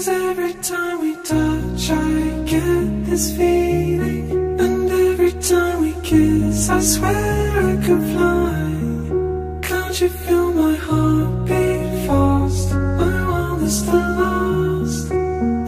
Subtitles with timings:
[0.00, 4.58] Cause every time we touch, I get this feeling.
[4.58, 9.60] And every time we kiss, I swear I could fly.
[9.60, 12.72] Can't you feel my heart beat fast?
[12.72, 15.12] I want this to last.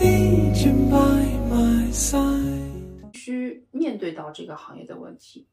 [0.01, 3.13] Need you by my side.
[3.13, 5.47] 须面对到这个行业的问题。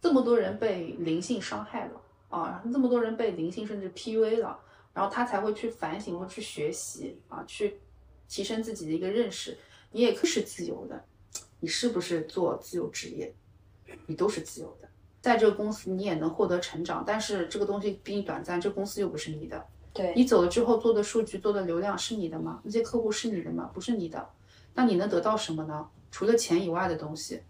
[0.00, 4.60] 这么多人被灵性伤害了啊，这么多人被灵性甚至 PUA 了，
[4.94, 7.80] 然后他才会去反省或去学习啊，去
[8.32, 9.58] 提升自己的一个认识。
[9.90, 11.04] 你也可以是自由的，
[11.60, 13.34] 你是不是做自由职业，
[14.06, 14.88] 你都是自由的。
[15.20, 19.66] 在这个公司你也能获得成长，但是这个东西比你短暂，这个公司又不是你的。
[19.92, 22.62] 对你走了之后做的数据、做的流量是你的吗？
[22.64, 23.70] 那些客户是你的吗？
[23.74, 24.30] 不是你的。
[24.72, 25.86] 那你能得到什么呢？
[26.10, 27.42] 除了钱以外的东西，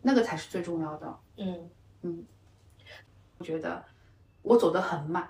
[0.00, 1.18] 那个才是最重要的。
[1.36, 2.26] 嗯
[3.36, 3.84] 我觉得
[4.40, 5.28] 我走得很慢。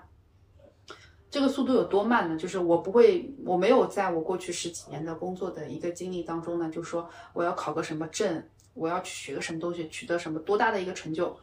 [1.33, 2.37] 这个速度有多慢呢？
[2.37, 8.43] 就是我不会，我没有在我过去十几年的工作的一个经历当中呢，就说我要考个什么证，
[8.75, 11.35] 我要去学个什么东西，取得什么多大的一个成就。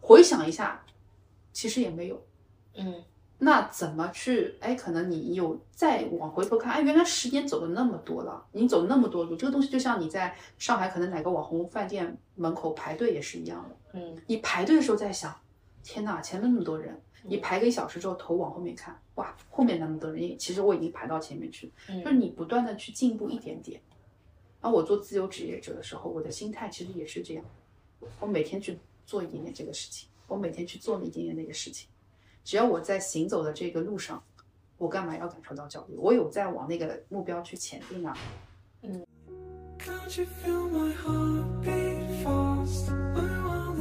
[0.00, 0.84] 回想一下，
[1.52, 2.20] 其实也没有。
[2.74, 2.92] 嗯
[3.38, 4.56] 那怎么去？
[4.58, 13.76] 哎，可能你有再往回头看，哎，原来十年走了那么多了，你走那么多路，这个东西就像你在上海可能哪个网红饭店门口排队也是一样的。
[13.92, 15.32] 嗯你排队的时候在想，
[15.84, 21.72] 天呐，前面那么多人，你排个一小时之后，头往后面看，哇，后面那么多人，其实我已经排到前面去了。
[21.88, 23.80] 嗯就是你不断的去进步一点点。
[24.60, 27.44] 而我做自由职业者的时候，我的心态其实也是这样，
[28.18, 31.88] 我每天去做一点点这个事情，我每天去做一点点那个事情。
[32.44, 34.22] 只要我在行走的这个路上，
[34.78, 35.96] 我干嘛要感受到焦虑？
[35.96, 38.16] 我有在往那个目标去前进啊。
[39.78, 42.90] Can't you feel my heart beat fast?
[43.14, 43.78] I want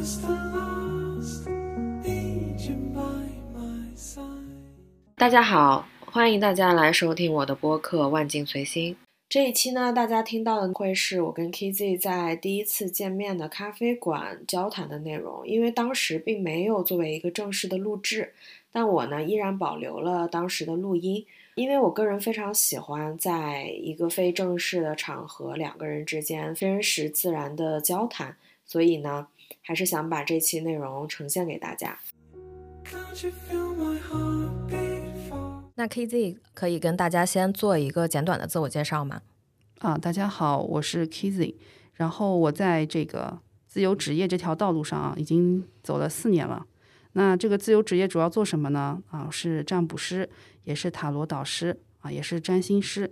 [5.20, 8.94] 大家好，欢迎大家来收听我的播客《万境随心》。
[9.28, 18.34] 这一期呢，大家听到的会是我跟 KZ 在第一次见面的咖啡馆交谈的内容，因为当时并没有作为一个正式的录制，
[18.72, 29.28] 但我呢依然保留了当时的录音，因为我个人非常喜欢在一个非正式的场合两个人之间非真实自然的交谈，所以呢，
[29.62, 32.00] 还是想把这期内容呈现给大家。
[32.86, 34.99] Can't you feel my heart beat？
[35.80, 39.22] 那 KZ 可以跟大家先做一个简短的自我介绍吗？
[39.78, 41.56] 啊，大家好，我是 Kizzy，
[41.94, 46.68] 然后我在这个自由职业这条道路上啊，已经走了四年了。
[47.14, 49.02] 那这个自由职业主要做什么呢？
[49.08, 50.30] 啊，是占卜师，
[50.66, 53.10] 也是塔罗导师啊，也是占星师。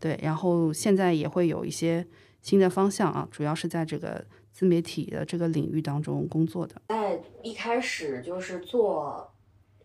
[0.00, 2.04] 对，然后现在也会有一些
[2.42, 6.82] 新的方向啊，主要是在这个自媒体的这个领域当中工作的。
[6.88, 9.32] 在一开始就是做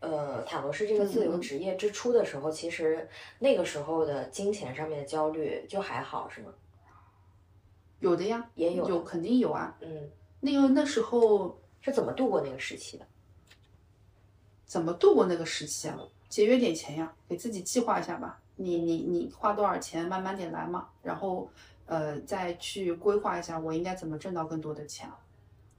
[0.04, 3.08] 呃塔罗师这个自由职业之初的时候，其实
[3.40, 6.54] 那个时候的金钱上面的焦虑就还好，是吗？
[8.00, 9.78] 有的呀，也有有肯定有啊。
[9.80, 10.10] 嗯，
[10.42, 13.08] 那个那时候是怎么度过那个时期的？
[14.66, 15.98] 怎么度过那个时期啊？
[16.28, 18.42] 节约点钱呀，给自己计划一下吧。
[18.56, 20.90] 你你你花多少钱，慢慢点来嘛。
[21.02, 21.50] 然后
[21.86, 25.18] 呃，再去规划一下，我应该怎么挣到更多的钱啊。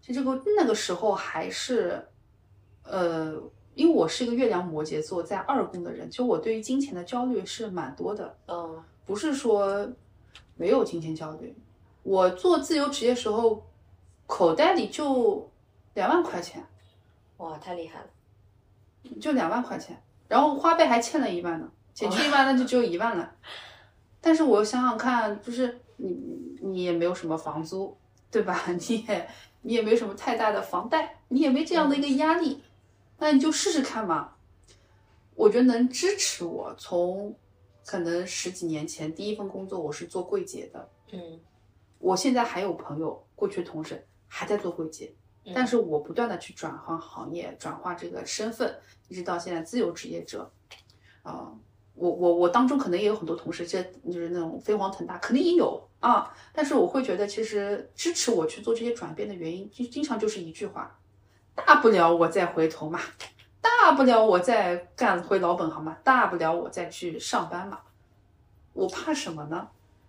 [0.00, 2.06] 其实这个那个时候还是，
[2.84, 3.34] 呃，
[3.74, 8.36] 因为我是一个月亮摩羯座，在二宫的人，就我对于金钱的焦虑是蛮多的。
[8.48, 9.86] 嗯不是说
[10.56, 11.54] 没有金钱焦虑。
[12.02, 13.62] 我做自由职业时候，
[14.26, 15.50] 口袋里就
[15.94, 16.64] 两万块钱。
[17.38, 18.06] 哇，太厉害了！
[19.20, 23.30] 就两万块钱，然后花呗还欠了一万呢，减去一万那就只有一万了。
[24.20, 26.16] 但是我想想看，就是你
[26.62, 27.94] 你也没有什么房租，
[28.30, 28.58] 对吧？
[28.88, 29.28] 你也
[29.60, 32.62] 你也没什么太大的房贷，你也没这样的一个压力，
[33.18, 34.32] 那你就试试看嘛。
[35.34, 37.34] 我觉得能支持我从
[37.84, 41.40] 可能十几年前第一份工作我是做柜姐的，嗯
[41.98, 45.12] 我现在还有朋友过去同事还在做柜姐，
[45.54, 50.50] 但是我不断的去转换行业，转化这个身份，一直到现在自由职业者，
[51.22, 51.52] 啊、
[51.94, 56.32] 我我我当中可能也有很多同事，这就是那种飞黄腾达，肯定也有啊。
[56.52, 60.98] 但是我会觉得，其实支持我去做这些转变的原因，就经常就是一句话：
[61.54, 63.00] 大不了我再回头嘛，
[63.60, 67.80] 大不了我再干回老本行嘛，大不了我再去上班嘛。
[68.72, 69.68] 我怕什么呢？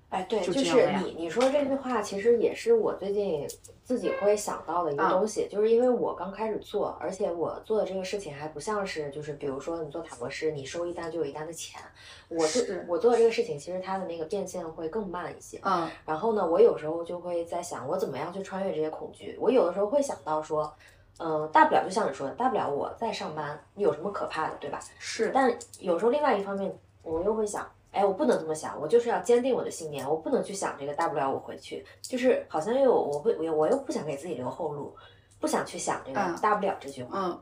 [0.10, 3.46] 哎，对，就就是你你说这句话，其实也是我最近
[3.84, 11.82] 自己会想到的一个啊东西，就是因为我刚开始做，而且我做的这个事情还不像是就是比如说你做塔罗师，你收一单就有一单的钱，
[12.30, 15.60] 我做是我做的这个事情，其实它的那个变现会更慢一些。
[15.64, 19.36] 嗯，然后呢，我有时候就会在想，我怎么样去穿越这些恐惧？
[19.40, 20.72] 我有的时候会想到说，
[21.18, 24.80] 嗯、大不了就像你说的，大不了我在上班，有什么可怕的，对吧？
[25.00, 34.96] 是，但有时候另外一方面，我又会想，哎，我不能这么想，我就是要坚定我的信念，我不能去想这个，大不了我回去，就是好像又我不我我又不想给自己留后路，
[35.40, 37.40] 不想去想这个、嗯大不了这句话，嗯，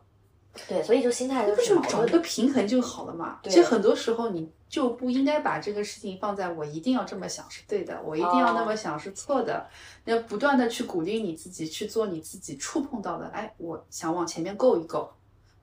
[0.68, 2.20] 对，所以就心态就是就找一个。
[2.20, 3.40] 平衡就好了嘛。
[3.42, 9.68] 对其实很多时候你就不应该把这个事情放在我一定要这么想是对的，我一定要那么想是错的。
[10.04, 15.14] 你要不断的去鼓励你自己去做你自己触碰到的，哎，我想往前面够一够，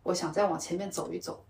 [0.04, 1.44] 我想再往前面走一走。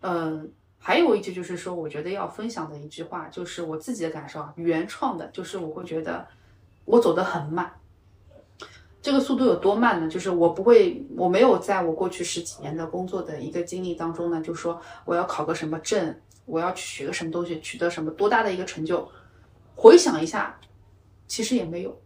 [0.00, 6.26] 嗯，还有一句就是说，我觉得要分享的一句话，就是我自己的感受啊，原创的，就是我会觉得
[6.84, 7.72] 我走得很慢。
[9.00, 10.10] 这个速度有多慢呢？
[10.10, 19.06] 就是我不会，我没有在我过去十几年的工作的一个经历当中呢，就说我要考个什么证，我要去学个什么东西，取得什么多大的一个成就。
[19.76, 20.58] 回想一下，
[21.28, 22.00] 其实也没有。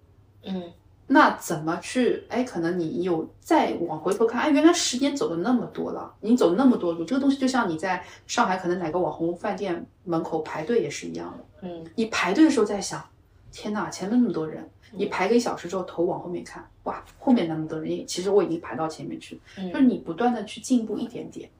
[0.44, 0.62] 嗯
[1.06, 2.24] 那怎么去？
[2.28, 11.68] 哎，可能你有再往回头看，哎，原来十年走了那么多了，你走那么多路，这个东西就像你在上海可能哪个网红饭店门口排队也是一样的。
[11.68, 13.02] 嗯你排队的时候在想，
[13.50, 19.40] 天呐，前面那么多人，你排个一小时之后，头往后面看，哇，后面那么多人，其实我已经排到前面去了。
[19.70, 21.50] 就是嗯你不断的去进步一点点。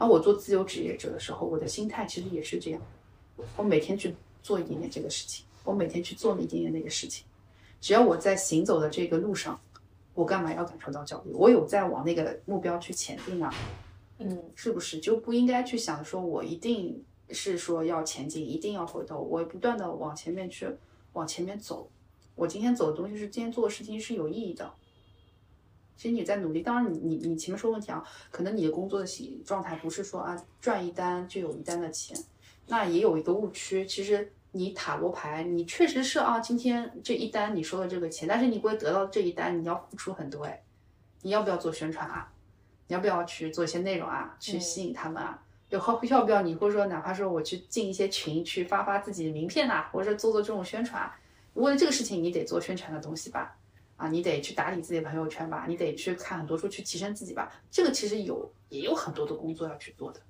[0.00, 2.80] 然后我做自由职业者的时候，我的心态其实也是这样，
[3.54, 7.26] 我每天去做一点点这个事情，我每天去做一点点那个事情。
[7.82, 9.60] 只要我在行走的这个路上，
[10.14, 11.32] 我干嘛要感受到焦虑？
[11.34, 13.52] 我有在往那个目标去前进啊，
[14.16, 14.98] 嗯是不是？
[14.98, 20.66] 就不应该去想说我一定是说要前进，一定要回头，我不断的往前面去，
[21.12, 21.90] 往前面走。
[22.34, 24.72] 我今天走的东西是今天做的事情是有意义的。
[26.00, 32.16] 其实你在努力，当然你你你前面说问题啊，可能你的工作的喜状态不是说啊赚一单就有一单的钱，
[32.68, 33.84] 那也有一个误区。
[33.84, 40.62] 其实你塔罗牌，你确实是啊，今天这一单你收了这个钱，但是你会得到这一单，你要付出很多哎，
[41.20, 42.32] 你要不要做宣传啊？
[42.88, 45.42] 你要不要去做一些内容啊，去吸引他们啊？
[45.68, 51.14] 有要要不要你或者说哪怕说我去进一些群去发发自己的名片呐、或者做做这种宣传啊，
[51.52, 53.54] 为了这个事情你得做宣传的东西吧？
[54.00, 57.52] 啊，你得去打理自己的朋友圈吧，你得去看很多书去提升自己吧。
[57.70, 60.20] 这个其实有也有很多的工作要去做的。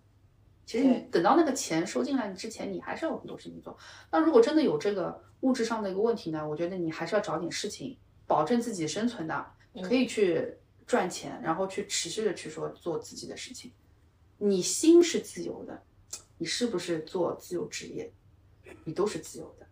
[0.67, 3.79] 其实你等到那个钱收进来之前，你还是有很多事情做。
[4.11, 7.97] 那如果真的有这个物质上的一个问题呢，我觉得你还是要找点事情
[8.27, 9.47] 保证自己生存的，
[9.83, 10.53] 可以去
[10.85, 13.71] 赚钱，然后去持续的去说做自己的事情。
[14.39, 15.81] 你心是自由的，
[16.39, 18.13] 你是不是做自由职业，
[18.83, 19.67] 你都是自由的。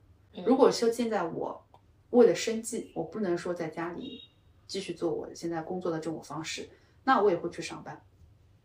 [0.45, 1.65] 如果说现在我
[2.11, 4.23] 为了生计，我不能说在家里
[4.67, 6.69] 继续做我现在工作的这种方式，
[7.05, 8.01] 那我也会去上班，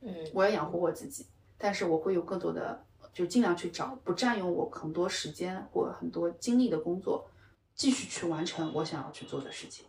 [0.02, 1.26] 嗯我要养活我自己，
[1.58, 7.28] 但是我会有更多的，就尽量去找不占用我很多时间或很多精力的工作，
[7.76, 9.86] 继续去完成我想要去做的事情。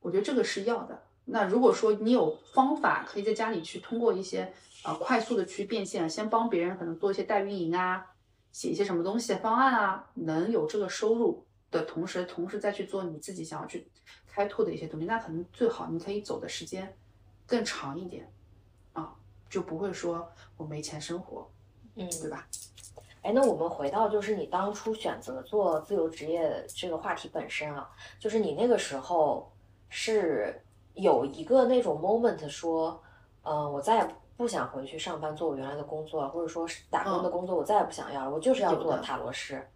[0.00, 1.02] 我觉得这个是要的。
[1.24, 4.52] 那如果说你有方法，可以在家里去通过一些
[4.84, 8.14] 呃快速的去变现，先帮别人可能做一些代运营啊，
[8.52, 13.88] 写一些什么东西方案啊，能有这个收入的同时，同时再去做你自己想要去
[14.26, 16.96] 开拓的一些东西，那可能最好你可以走的时间
[17.46, 18.30] 更长一点
[18.92, 19.14] 啊，
[19.48, 21.50] 就不会说我没钱生活，
[21.94, 22.46] 嗯，对吧？
[23.22, 27.90] 哎，那我们回到就是你当初选择做自由职业这个话题本身啊，
[28.20, 29.52] 就是你那个时候
[29.88, 30.62] 是
[30.94, 33.02] 有一个那种 moment 说，
[33.42, 39.66] 呃，我再也不想回去上班做我原来的工作了，或者说是打工的嗯工作我再也不想要了，我就是要做塔罗师。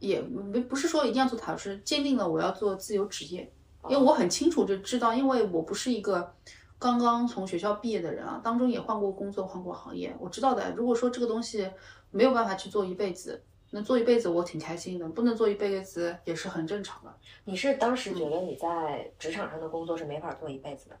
[0.00, 3.52] 也没不是说一定要做塔罗师，坚定了我要做自由职业，
[3.84, 6.34] 因为哦我很清楚就知道，因为我不是一个
[6.78, 10.74] 刚刚从学校毕业的人啊，当中也换过工作，换过行业，我知道的。
[10.74, 11.70] 如果说这个东西
[12.10, 13.40] 没有办法去做一辈子，
[13.70, 17.14] 能做一辈子我挺开心的，不能做一辈子也是很正常的。
[17.44, 20.96] 你是当时觉得你在职场上的工作是没法做一辈子的？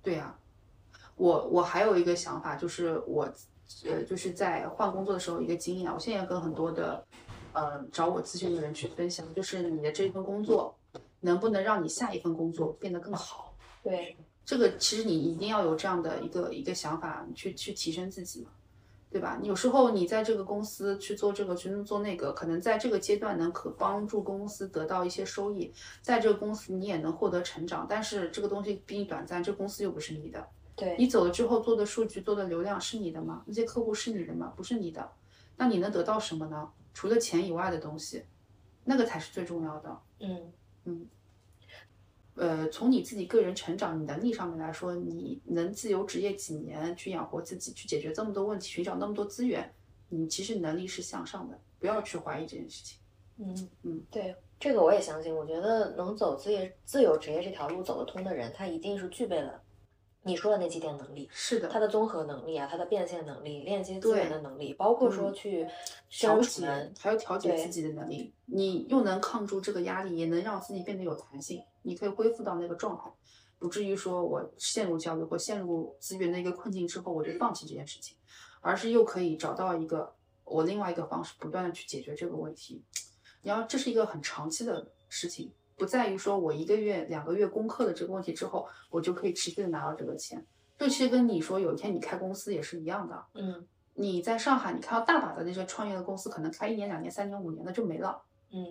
[0.00, 0.38] 对呀、
[1.16, 3.28] 我我还有一个想法，就是我
[3.84, 7.04] 呃就是在换工作的时候一个经验啊，我现在跟很多的
[7.52, 10.76] 呃找我咨询的人去分享，就是你的这份工作
[11.20, 13.54] 能不能让你下一份工作变得更好。
[13.82, 18.50] 对，这个其实你一定要有这样的一个一个想法，去去提升自己嘛，
[19.10, 19.38] 对吧？
[19.42, 30.46] 有时候你在这个公司去做这个，去做那个，可能在这个阶段能可帮助公司得到一些收益，在这个公司你也能获得成长，但是这个东西毕竟短暂，这个公司又不是你的。
[30.76, 33.42] 对，你走了之后做的数据、做的流量是你的吗？
[33.46, 34.52] 那些客户是你的吗？
[34.56, 35.10] 不是你的，
[35.56, 36.68] 那你能得到什么呢？
[36.92, 38.24] 除了钱以外的东西，
[38.84, 40.00] 那个才是最重要的。
[40.20, 40.52] 嗯
[40.84, 41.06] 嗯
[42.34, 49.74] 呃，从你自己个人成长、你能力上面来说，你能自由职业几年去养活自己，去解决这么多问题，寻找那么多资源，
[50.08, 52.98] 你其实能力是向上的，不要去怀疑这件事情。
[53.38, 55.34] 嗯嗯，对，这个我也相信。
[55.34, 59.60] 我觉得能走自业自由职业这条路走得通的人，他一定是具备了
[60.22, 65.66] 你说的那几点能力，是的，它的综合能力啊，它的变现能力、链接资源的能力，包括说嗯去
[66.10, 73.10] 调节宣传，还有调节自己的能力，你又能抗住这个压力，也能让自己变得有弹性，你可以恢复到那个状态，
[73.58, 78.16] 不至于说我陷入焦虑或陷入资源的一个困境之后，我就放弃这件事情，
[78.60, 82.82] 而是又可以找到一个我另外一个方式，不断的去解决这个问题。
[83.42, 90.44] 你要这是一个很长期的事情，不在于说我一个月、两个月攻克了这个问题之后，我就可以持续的拿到这个钱。
[90.76, 98.20] 这其实跟你说有一天你开公司也是一样的，嗯你在上海，你看到大把的那些创业的公司，可能开一年、两年、三年、五年的就没了，
[98.52, 98.64] 嗯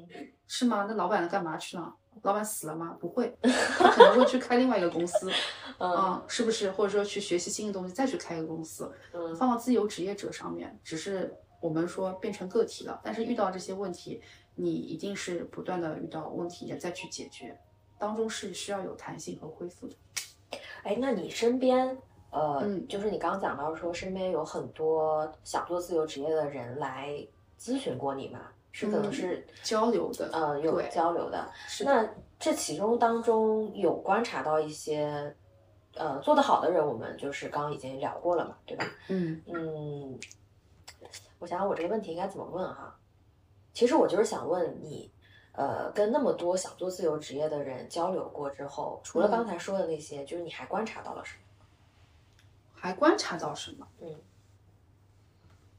[0.47, 0.85] 是吗？
[0.87, 1.93] 那老板干嘛去了？
[2.23, 2.95] 老板死了吗？
[2.99, 5.29] 不会， 他可能会去开另外一个公司，
[5.77, 6.71] 嗯啊、是不是？
[6.71, 14.21] 或者说去学习新的东西，再去开一个公司，嗯放到自由职业者上面，只是我们说变成个体了，但是遇到这些问题，
[14.57, 17.57] 你一定是不断的遇到问题，也再去解决，
[17.97, 19.95] 当中是需要有弹性和恢复的。
[20.83, 21.97] 哎，那你身边，
[22.31, 27.25] 呃，嗯就是你刚刚讲到说，身边有很多想做自由职业的人来
[27.59, 28.41] 咨询过你吗？
[28.71, 31.49] 是可能嗯是、交流的，呃有交流的。
[31.83, 32.07] 那
[32.39, 35.35] 这其中当中有观察到一些，
[35.95, 38.85] 呃，做得好的人，我们就是刚刚已经聊过了嘛，对吧？
[39.09, 40.19] 嗯嗯，
[41.39, 42.96] 我想想我这个问题应该怎么问哈？
[43.77, 45.11] 其实我就是想问你，
[45.51, 51.41] 呃，跟那么多想做自由职业的人交流过之后，除了嗯刚才说的那些，就是你还观察到了什么？
[52.73, 53.87] 还观察到什么？
[53.99, 54.15] 嗯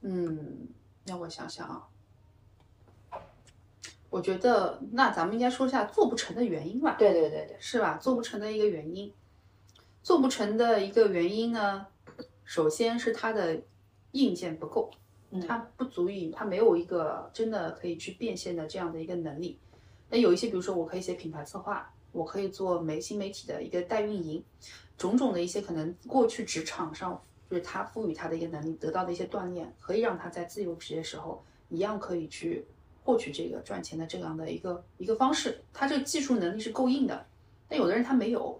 [0.03, 0.69] 嗯，
[1.07, 1.89] 让我想想啊，
[4.11, 7.97] 我觉得那咱们应该说一下做不成的原因吧，对对对对，是吧？
[7.97, 9.13] 做不成的一个原因，
[10.05, 11.89] 做不成的一个原因呢，
[12.45, 13.61] 首先是它的
[14.13, 14.89] 硬件不够，
[15.31, 19.59] 嗯它不足以，它没有一个真的可以去变现的这样的一个能力。
[20.11, 24.43] 那有一些，比如说我可以写品牌策划，我可以做媒新媒体的一个代运营，
[24.97, 27.21] 种种的一些可能过去职场上
[27.51, 32.65] 就是他赋予他的一个能力得到的一些锻炼，可以让他在自由职业时候一样可以去
[33.05, 35.63] 获取这个赚钱的这样的一个一个方式。
[35.75, 37.27] 他这个技术能力是够硬的，
[37.69, 38.59] 但有的人他没有，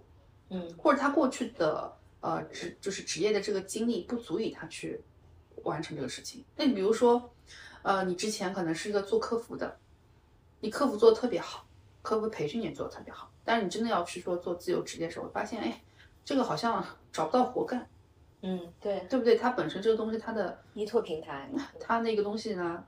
[0.49, 5.01] 嗯或者他过去的呃职就是职业的这个经历不足以他去
[5.63, 6.43] 完成这个事情。
[6.55, 7.31] 那你比如说，
[7.81, 9.77] 呃，你之前可能是一个做客服的，
[10.59, 11.65] 你客服做的特别好，
[12.01, 15.81] 客服培训也做的特别好，但是你真的要去说做自由职业的时候，发现哎，
[16.23, 17.87] 这个好像找不到活干，
[18.41, 19.35] 嗯，对，对不对？
[19.35, 21.49] 它本身这个东西它的依托平台，
[21.79, 22.85] 他那个东西呢，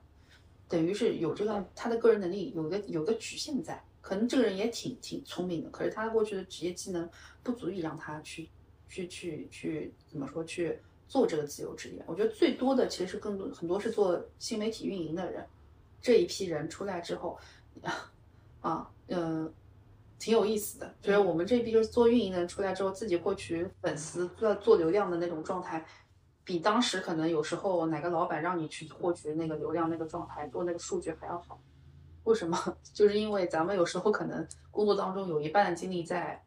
[0.68, 7.08] 等于是有这个他的个人能力有个有个局限在，可能这个人也挺挺聪明的，可是他过去的职业技能
[7.42, 8.48] 不足以让他去
[8.88, 10.78] 去去去怎么说去
[11.12, 12.02] 做这个自由职业。
[12.06, 15.46] 我觉得最多的其实更多很多是做新媒体运营的人，
[16.00, 17.38] 这一批人出来之后，
[18.62, 19.52] 啊，嗯、
[20.18, 20.94] 挺有意思的。
[21.02, 25.84] 就是我们这一批就是做运营的人出来之后，自己获取粉丝、做做流量的那种状态，
[26.44, 31.60] 比当时可能有时候哪个老板让你去获取那个流量那个状态做那个数据还要好。
[32.24, 32.56] 为什么？
[32.94, 36.42] 就是因为咱们有时候可能工作当中有一半的精力在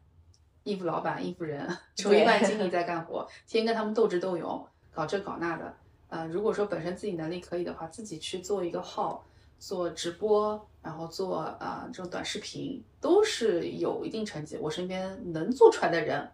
[0.66, 5.74] 应付老板、应付人， 只有一半精力在干活，天天跟他们斗智斗勇，搞这搞那的。
[6.08, 9.24] 呃，如果说本身自己能力可以的话，自己去做一个号，
[9.58, 14.56] 做直播，然后做啊、呃这种短视频，都是有一定成绩。
[14.56, 16.28] 我身边能做出来的人，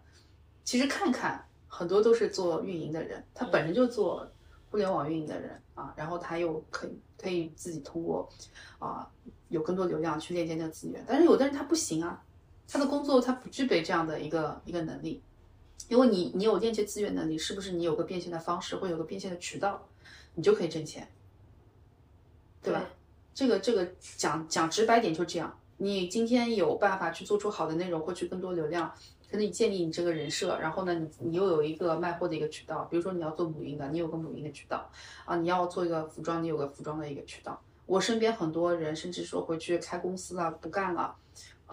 [0.63, 4.27] 其实看看很多都是做运营的人，他本身就做
[4.69, 8.29] 互联网运营的人啊，然后他又可以可以自己通过
[8.79, 9.07] 啊
[9.49, 12.23] 有更多流量去链接那个资源，但是有的人他不行啊，
[12.67, 15.21] 他的工作他不具备这样的一个一个能力。
[15.89, 19.85] 因为你你有链接资源能力，是不是你有个变现的方式，或有个变现的渠道，
[20.33, 21.07] 你就可以挣钱，
[22.61, 22.85] 对吧？
[23.33, 28.87] 这个这个讲讲直白点就这样，你今天有办法去做出好的内容，获取更多流量，
[29.29, 34.89] 可能你建立你这个人设，然后呢，你你又有一个卖货的一个渠道，比如说你要做母婴的，你有个母婴的渠道
[35.25, 37.61] 啊，你要做一个服装，你有个服装的一个渠道。
[37.85, 41.13] 我身边很多人甚至说回去开公司了，不干了，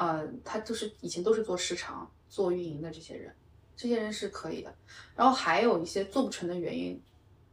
[0.01, 3.31] 呃，他就是以前都是做市场、做运营的这些人，
[3.77, 4.75] 这些人是可以的。
[5.15, 6.99] 然后还有一些做不成的原因，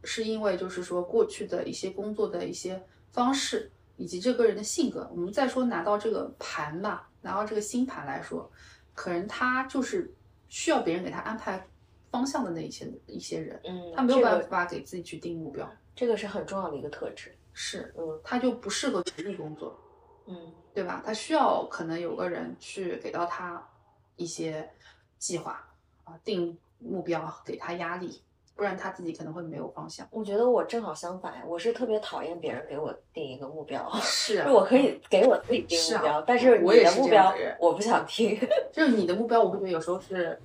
[0.02, 5.06] 是因为就是说过去的一些工作的一些方式，以及这个人的性格。
[5.12, 8.50] 我们再说拿到这个盘吧，拿到这个星盘来说，
[8.94, 10.10] 可能他就是
[10.48, 11.68] 需要别人给他安排
[12.10, 17.36] 方向的那一些一些人，嗯，他没有办法给自己去定目标，这个是很重要的一个特质。
[17.52, 19.78] 是嗯他就不适合独立工作。
[20.28, 20.36] 嗯
[20.74, 21.02] 对吧？
[21.04, 23.60] 他需要可能有个人去给到他
[24.16, 24.70] 一些
[25.18, 25.64] 计划
[26.04, 28.22] 啊，定目标，给他压力，
[28.54, 30.06] 不然他自己可能会没有方向。
[30.12, 38.38] 我觉得我正好相反，我是特别讨厌别人给我定一个目标， 是啊，我可以给我自己定是啊目标，但是你我也是的目标我不想听。
[38.72, 40.40] 就是你的目标，我会觉得有时候是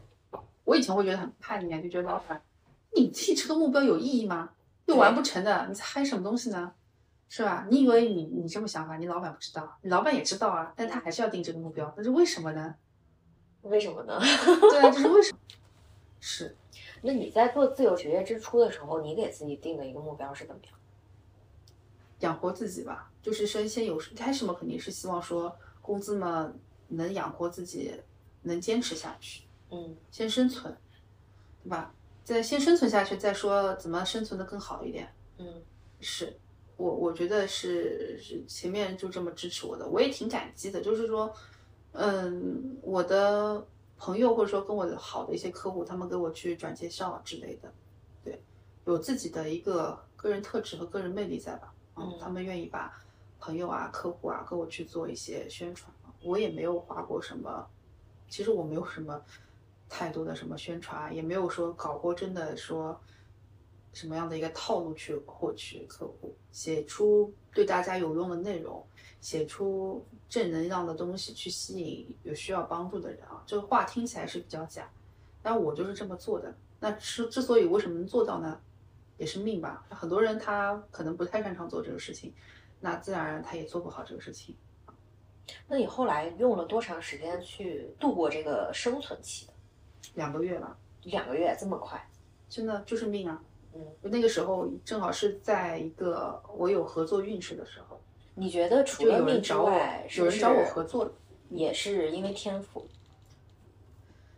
[0.63, 2.41] 我以前会觉得很叛逆，就觉得老板，
[2.95, 4.49] 你提这个目标有意义吗？
[4.87, 6.73] 又完不成的，你嗨什么东西呢？
[7.35, 7.65] 是吧？
[7.67, 12.75] 你以为你你这么想法，你老板不知道，你老板也知道啊，但他还是要定这个目标，那是为什么呢？
[13.63, 14.19] 为什么呢？
[14.69, 15.39] 对啊，这是为什么？
[16.19, 16.55] 是，
[17.01, 20.75] 那你在做自由职业之初的时候，你给自己定的一个目标是怎么样？
[22.19, 26.53] 养活自己吧，就是先先有开始嘛，肯定是希望说工资嘛
[26.89, 27.99] 能养活自己，
[28.43, 30.71] 能坚持下去，嗯先生存，
[31.63, 31.91] 对吧？
[32.23, 35.11] 再先生存下去，再说怎么生存的更好一点。
[35.39, 35.63] 嗯
[35.99, 36.39] 是
[36.83, 40.81] 我我觉得是是前面就这么支持我的，我也挺感激的。
[40.81, 41.33] 就是说，
[41.93, 43.65] 嗯，我的
[43.97, 47.71] 朋友或者说跟我的好的一些客户，他们给我去转介绍之类的，
[48.21, 48.41] 对，
[48.83, 51.73] 有自己的一个个人特质和个人魅力在吧？
[51.95, 52.91] 嗯他们愿意把
[53.39, 55.89] 朋友啊、客户啊跟我去做一些宣传，
[56.21, 57.65] 我也没有花过什么，
[58.27, 59.21] 其实我没有什么
[59.87, 62.99] 太多的什么宣传啊，也没有说搞过真的说
[63.93, 68.85] 什么样的一个套路去获取客户，写出对大家有用的内容，
[69.21, 73.43] 写出正能量的东西去吸引有需要帮助的人啊。
[73.45, 74.89] 这个话听起来是比较假，
[75.41, 76.53] 但我就是这么做的。
[76.79, 78.59] 那之之所以为什么能做到呢？
[79.17, 79.85] 也是命吧。
[79.89, 82.33] 很多人他可能不太擅长做这个事情，
[82.81, 84.55] 那自然而然他也做不好这个事情。
[85.67, 89.53] 那你后来用了多长时间去度过这个生存期的？
[90.15, 92.03] 两个月吧，两个月这么快？
[92.49, 93.41] 真的就是命啊。
[93.75, 97.99] 嗯，那个时候正好是在一个我有合作运势的时候，
[98.35, 101.11] 你觉得除了命之外，，有人找我合作，
[101.49, 102.85] 也是因为天赋？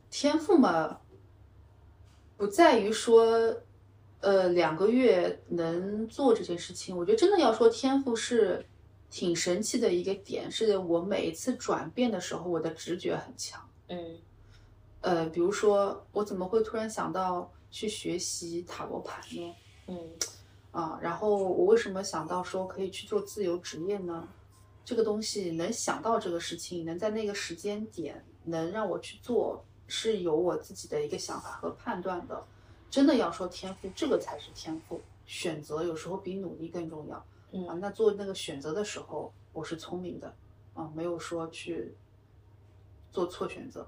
[0.09, 1.01] 天赋嘛，
[2.37, 3.53] 不在于说，
[4.21, 6.95] 呃，两个月能做这件事情。
[6.95, 8.65] 我觉得真的要说天赋是
[9.09, 13.61] 挺神奇的一个点，是我每一次转变的时候，我的直觉很强。
[13.89, 14.17] 嗯
[15.01, 19.53] 呃，比如说，我怎么会突然想到去学习塔罗牌呢？
[19.87, 19.99] 嗯
[20.71, 24.25] 啊，然后我为什么想到说可以去做自由职业呢？
[24.85, 32.41] 这个东西能想到这个事情，能在那个时间点能让我去做，是有我自己的一个想法和判断的。
[32.89, 35.01] 真的要说天赋，这个才是天赋。
[35.25, 37.25] 选择有时候比努力更重要啊。
[37.51, 40.33] 嗯那做那个选择的时候，我是聪明的
[40.73, 41.93] 啊，没有说去
[43.11, 43.85] 做错选择。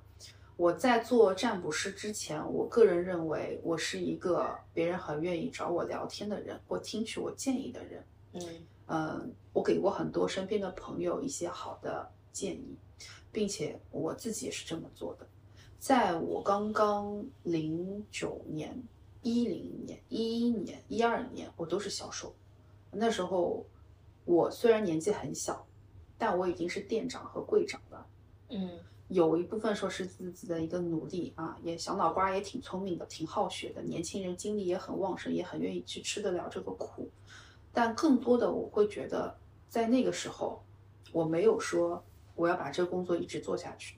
[0.57, 8.03] 我在做占卜师之前，我个人认为我是一个别人很愿意找我聊天的人，或听取我建议的人。
[8.33, 8.41] 嗯
[8.87, 12.75] 嗯，我给过很多身边的朋友一些好的建议，
[13.31, 15.27] 并且我自己也是这么做的。
[15.77, 18.81] 在我刚刚零九年、
[19.21, 22.33] 一零年、一一年、一二年，我都是销售。
[22.91, 23.63] 那时候
[24.25, 25.67] 我虽然年纪很小，
[26.17, 28.07] 但我已经是店长和柜长了。
[28.49, 37.09] 嗯有一部分说是自己的一个努力啊，也小脑瓜也挺聪明的，挺好学的，年轻人精力也很旺盛，也很愿意去吃得了这个苦。
[37.71, 39.37] 但更多的我会觉得，
[39.69, 40.61] 在那个时候，
[41.13, 42.03] 我没有说
[42.35, 43.97] 我要把这个工作一直做下去，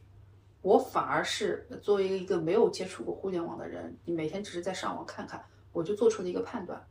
[0.61, 6.85] 我反而是作为一个没有接触过互联网的人，你每天只是在上网看看，我就做出了一个判断，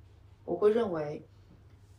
[0.44, 1.24] 我会认为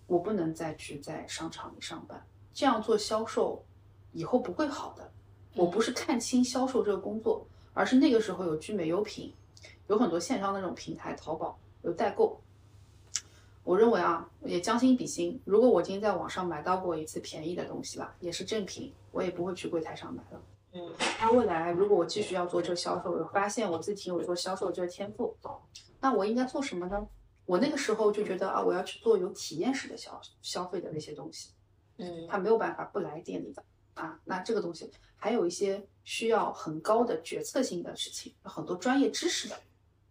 [0.06, 2.22] 我不能再去在商场里上班，
[2.54, 3.64] 这样做销售
[4.12, 5.10] 以后不会好的。
[5.56, 9.34] 我不是看清销售这个工作，而是那个时候有聚美优品，
[9.88, 12.40] 有很多线上的那种平台，淘宝有代购。
[13.64, 20.42] 我认为啊，也将心比心，如果我今天在网上买到过一次便宜的东西吧，也是正品，我也不会去柜台上买了。
[20.72, 25.36] 嗯那未来如果我继续要做这个销售，我发现我自己有做销售这个天赋，
[26.00, 27.08] 那我应该做什么呢？
[27.46, 31.52] 我那个时候就觉得啊，我要去做有体验式的消消费的那些东西。
[31.98, 33.64] 嗯他没有办法不来店里的
[33.96, 34.20] 啊。
[34.26, 39.56] 那这个东西还有一些需要很高的决策性的事情，有很多专业知识的，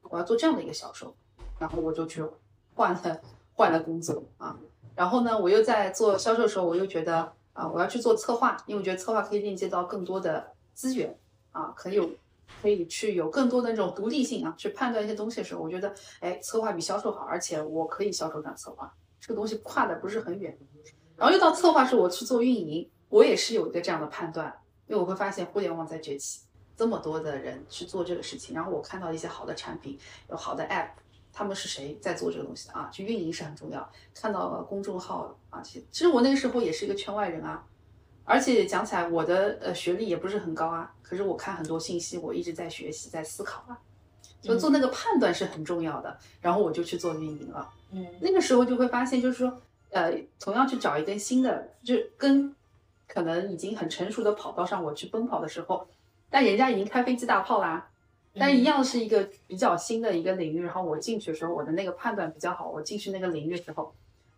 [0.03, 1.15] 我要做这样的一个销售，
[1.59, 2.23] 然后我就去
[2.75, 3.21] 换了
[3.55, 4.57] 换了工作啊。
[4.95, 11.17] 然后呢，我又在做销售的时候，我又觉得啊，我要去做策划，因为我觉得策划可以链接到更多的资源
[11.53, 12.11] 啊，可以有
[12.61, 20.59] 可以去有更多的那种独立性啊，去判断一些东西的时候，我觉得哎，策划比销售好，而且我可以销售转策划，这个东西跨的不是很远。
[21.17, 24.57] 然后又到策划时，我去做运营，我也是有一个这样的判断，
[24.89, 26.41] 因为我会发现互联网在崛起，
[26.77, 29.99] 这么多的人去做这个事情，然后我看到一些好的产品，
[30.29, 30.91] 有好的 app，
[31.33, 32.89] 他们是谁在做这个东西的啊？
[32.91, 33.89] 去运营是很重要。
[34.15, 37.65] 看到了公众号啊，其实其实我那个时候也是一个圈外人啊，
[38.25, 43.79] 而且讲起来我的呃学历也不是很高啊，可是我看很多信息，我一直在学习，在思考啊，
[44.41, 46.19] 所以做那个判断是很重要的。
[46.41, 47.71] 然后我就去做运营了。
[47.91, 52.55] 嗯那个时候就会发现，就是说，呃，同样去找一根新的，就跟
[53.09, 55.89] 可能已经很成熟的跑道上我去奔跑的时候，
[56.31, 57.91] 但人家已经开飞机大炮啦，
[58.35, 62.69] 但一样是一个比较新的一个领域，然后我进去的时候，我的那个判断比较好。
[62.69, 63.93] 我进去那个领域的时候，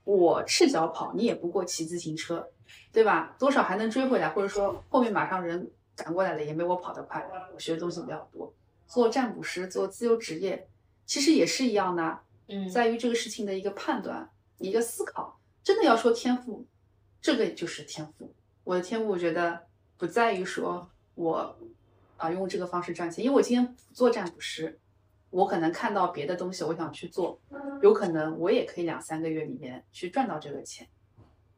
[0.04, 2.48] 我赤脚跑，你也不过骑自行车，
[2.92, 3.34] 对吧？
[3.38, 7.28] 多少还能追回来，或者说后面马上人赶过来了，也没我跑得快。
[7.52, 8.52] 我学的东西比较多。
[8.86, 10.68] 做占卜师，做自由职业，
[11.04, 15.38] 其实也是一样的，嗯，在于这个事情的一个判断、一个思考。
[15.62, 16.64] 真的要说天赋，
[17.20, 18.32] 这个就是天赋。
[18.64, 21.58] 我的天赋，我觉得不在于说我
[22.16, 24.78] 啊用这个方式赚钱，因为我今天不做占卜师，
[25.30, 27.40] 我可能看到别的东西，我想去做，
[27.82, 30.86] 有可能我也可以两三个月里面去赚到这个钱。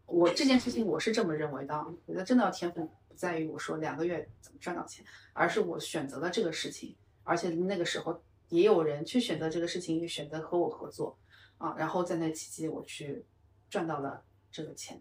[0.07, 1.75] 我这件事情我是这么认为的，
[2.07, 6.95] 我觉得真的要天赋不在于我说两个月怎么赚到钱，而是我选择了这个事情。
[7.25, 11.17] 而且那个时候也有人去选择这个事情，选择和我合作
[11.57, 13.25] 啊，然后在那契机我去
[13.71, 15.01] 赚到了这个钱，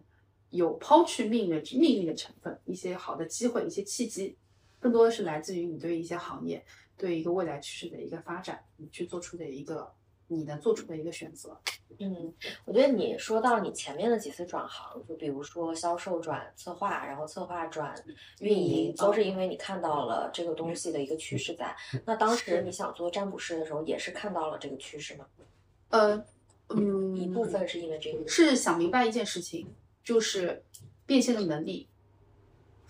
[0.52, 4.36] 有抛去命运命运的成分，一些好的机会，一些契机，
[4.78, 6.64] 更多的是来自于你对一些行业、
[6.96, 9.90] 对一个未来趋势的一个发展，你去做出的一个
[10.28, 11.58] 你能做出的一个选择。
[11.98, 12.32] 嗯，
[12.64, 17.94] 我觉得你说到你前面的几次转行，就比如说销售转策划，然后策划转
[18.40, 21.74] 运营，都是因为你看到了这个东西的一个趋势在。
[22.06, 25.26] 那当时你想做占卜师的时候，也是看到了这个趋势吗？
[25.90, 26.24] 呃，
[26.70, 29.66] 嗯，一部分是因为这个，是想明白一件事情，
[30.02, 30.64] 就是
[31.06, 31.88] 变现的能力，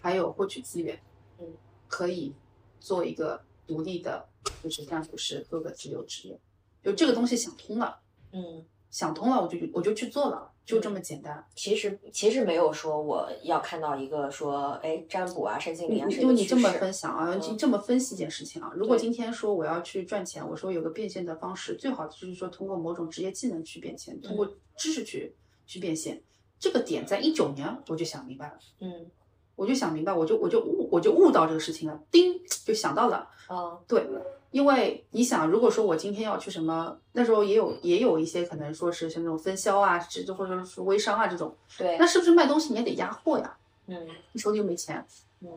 [0.01, 1.01] 还有获取资源，
[1.39, 1.47] 嗯，
[1.89, 2.33] 可以
[2.81, 4.29] 做一个独立的，
[4.63, 6.41] 就是占卜师，各个自由职业，
[6.83, 8.01] 就这个东西想通了，
[8.33, 8.65] 嗯。
[8.91, 11.43] 想通了，我就我就去做了，就这么简单。
[11.55, 18.71] 其实其实没有说我要看到一个说，哎，占卜啊、身心灵啊，因为你这么分享啊，你这么分析一件事情啊。
[18.77, 24.47] 如果今天说我要去赚钱，我说有个变现的方式，最好就是说通过某种职业技能去变现，通过
[24.77, 26.23] 知识去去变现。
[26.63, 29.11] 这个点在一九年我就想明白了，嗯，
[29.57, 34.07] 我就想明白，我就我就悟我就悟到这个事情了，叮就想到了，哦，对。
[34.53, 43.57] 因为你想，如果说我今天要去什么，那时候也有也有一些可能说是像那种分销啊，这或者是微商啊这种，对，那是不是卖东西你也得压货呀？
[43.87, 45.05] 嗯，你手里又没钱，
[45.41, 45.49] 嗯，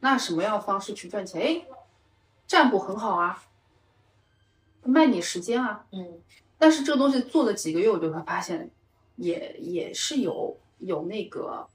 [0.00, 1.40] 那什么样的方式去赚钱？
[1.42, 1.66] 哎，
[2.46, 3.44] 占卜很好啊，
[4.82, 6.18] 卖你时间啊，嗯，
[6.58, 8.70] 但是这个东西做了几个月，我就会发现，
[9.16, 11.66] 也也是有有那个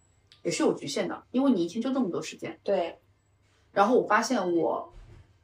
[0.44, 2.98] 也是有局限的，因为你一天就那么多时间，对，
[3.72, 4.94] 然后我发现我。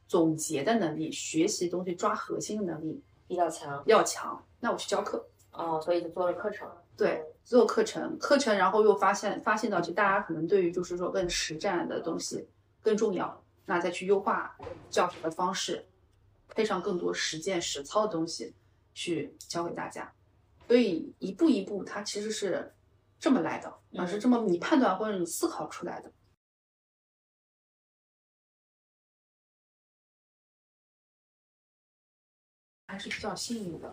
[0.06, 4.40] 总结的能力，学习东西抓核心的能力比较强，要强。
[4.60, 6.70] 那我去教课，哦，所以就做了课程。
[6.94, 12.46] 对，做课程，课程，然后又发现发现到，就大家可能对于就是说更实战的东西
[12.82, 14.54] 更重要，那再去优化
[14.90, 15.86] 教学的方式，
[16.50, 18.52] 配上更多实践实操的东西
[18.92, 20.12] 去教给大家。
[20.66, 22.74] 所以一步一步，它其实是
[23.18, 26.12] 这么来的，而是这么你判断或者你思考出来的。
[32.86, 33.92] 还是比较幸运的，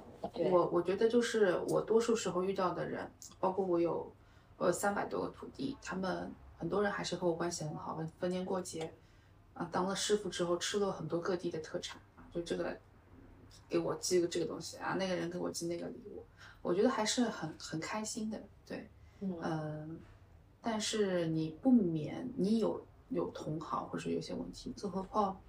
[0.51, 4.15] 我我觉得就是我多数时候遇到的人，包括我有
[4.57, 8.93] 呃三百多个徒弟，他们很多人还是和我关系很好，逢年过节
[9.55, 12.79] 啊，当了师傅之后吃了很多各地的特产啊，就这个
[13.69, 16.23] 给我寄个这个东西啊，那个人给我寄那个礼物，
[16.61, 18.89] 我觉得还是很很开心的，对，
[19.21, 19.99] 嗯，
[20.61, 25.39] 但是你不免你有有同好或者有些问题，更何况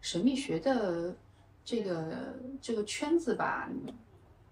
[0.00, 1.16] 神秘学的。
[1.64, 3.68] 这个这个圈子吧，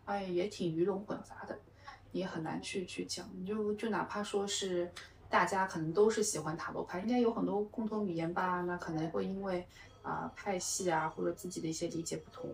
[0.05, 1.59] 哎，也挺鱼龙混杂的，
[2.13, 3.27] 也很难去去讲。
[3.43, 4.93] 就就哪怕说是
[5.31, 8.61] 大家可能都是喜欢塔罗牌，应该有很多共同语言吧？
[8.61, 9.67] 那可能会因为
[10.07, 12.49] 啊派系啊，或者自己的一些理解不同，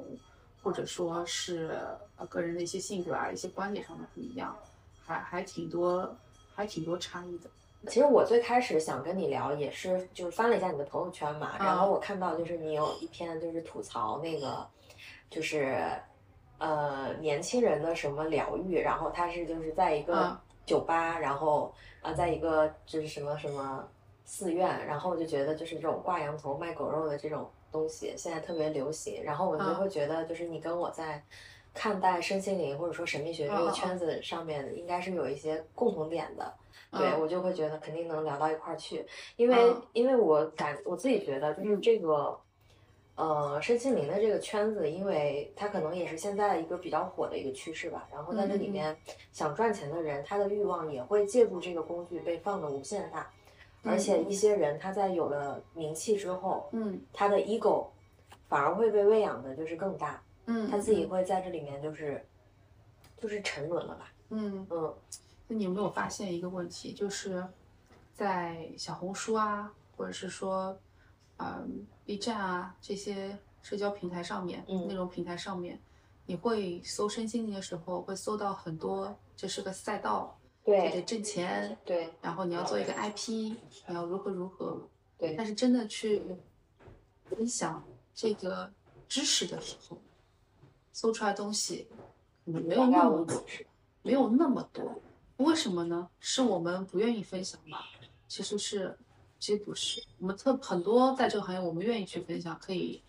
[0.62, 1.78] 或者说是
[2.16, 4.56] 呃个人的一些性格啊、一些观点上的不一样，
[5.04, 6.16] 还还挺多，
[6.54, 7.50] 还挺多差异的。
[7.88, 14.66] 其实我最开始想跟你聊，也是就是翻了一下你的朋友圈嘛，然后我看到就是你有一篇就是吐槽那个，
[15.28, 15.92] 就是
[16.58, 23.86] 呃年轻人的什么疗愈，然后他是就是在一个酒吧，然后啊在一个就是什么什么
[24.24, 31.22] 寺院，然后我就觉得就是这种挂羊头卖狗肉的这种东西现在特别流行，然后我就会觉得就是你跟我在
[31.74, 36.54] 看待身心灵或者说神秘学这个圈子上面应该是有一些共同点的。
[36.90, 39.02] 对我就会觉得肯定能聊到一块儿去，
[39.36, 42.38] 因为因为我感我自己觉得就是这个，
[43.14, 48.06] 呃，身心灵的这个圈子，因为它可能也是现在一个比较火的一个趋势吧。
[48.12, 48.94] 然后在这里面
[49.32, 53.30] 想赚钱的人，他的欲望也会借助这个工具被放的无限大，
[53.82, 57.88] 而且一些人他在有了名气之后，嗯，他的 ego
[58.48, 62.24] 反而会被喂养的就是更大，嗯，他自己会在这里面就是
[63.16, 64.66] 就是沉沦了吧，嗯。
[64.70, 64.94] 嗯。
[65.48, 67.44] 那你有没有发现一个问题，就是
[68.14, 70.78] 在小红书啊，或者是说，
[71.38, 74.86] 嗯，B 站啊这些社交平台上面、嗯。
[74.86, 75.80] 内容平台上面，
[76.24, 83.56] 你会搜身心灵的时候，会搜到很多，这是个赛道，这得对挣钱，对然后你要做一个 IP，
[83.88, 84.88] 你要如何如何。
[85.18, 86.22] 对但是真的去
[87.24, 88.72] 分享这个
[89.08, 89.98] 知识的时候，
[90.92, 91.88] 搜出来东西
[92.44, 93.44] 可能没有那么多，
[94.02, 95.00] 没有那么多。
[95.38, 96.08] 为什么呢？
[96.20, 97.78] 是我们不愿意分享吗？
[98.28, 98.96] 其实是，
[99.38, 100.02] 其实不是。
[100.18, 103.02] 我们特很多在这个行业，我们愿意去分享，可以，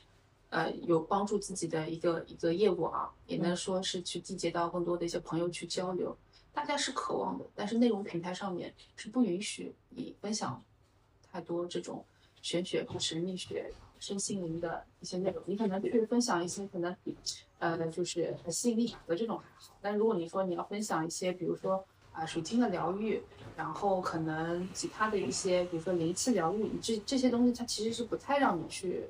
[0.49, 6.15] 呃，有帮助自己的一个一个业务啊，也能说是去缔结到更多的一些朋友去交流。
[6.53, 10.63] 大家是渴望的，但是内容平台上面是不允许你分享
[11.31, 12.05] 太多这种
[12.41, 15.43] 玄学和神秘学、身心灵的一些内容。
[15.45, 16.95] 你可能去分享一些可能，
[17.59, 19.75] 呃，就是吸引力的这种还好。
[19.81, 23.19] 但如果你说你要分享一些，比如说啊、水晶的疗愈，
[23.57, 29.05] 然后可能其他的一些，比如说灵气疗愈，这这些东西它其实是不太让你去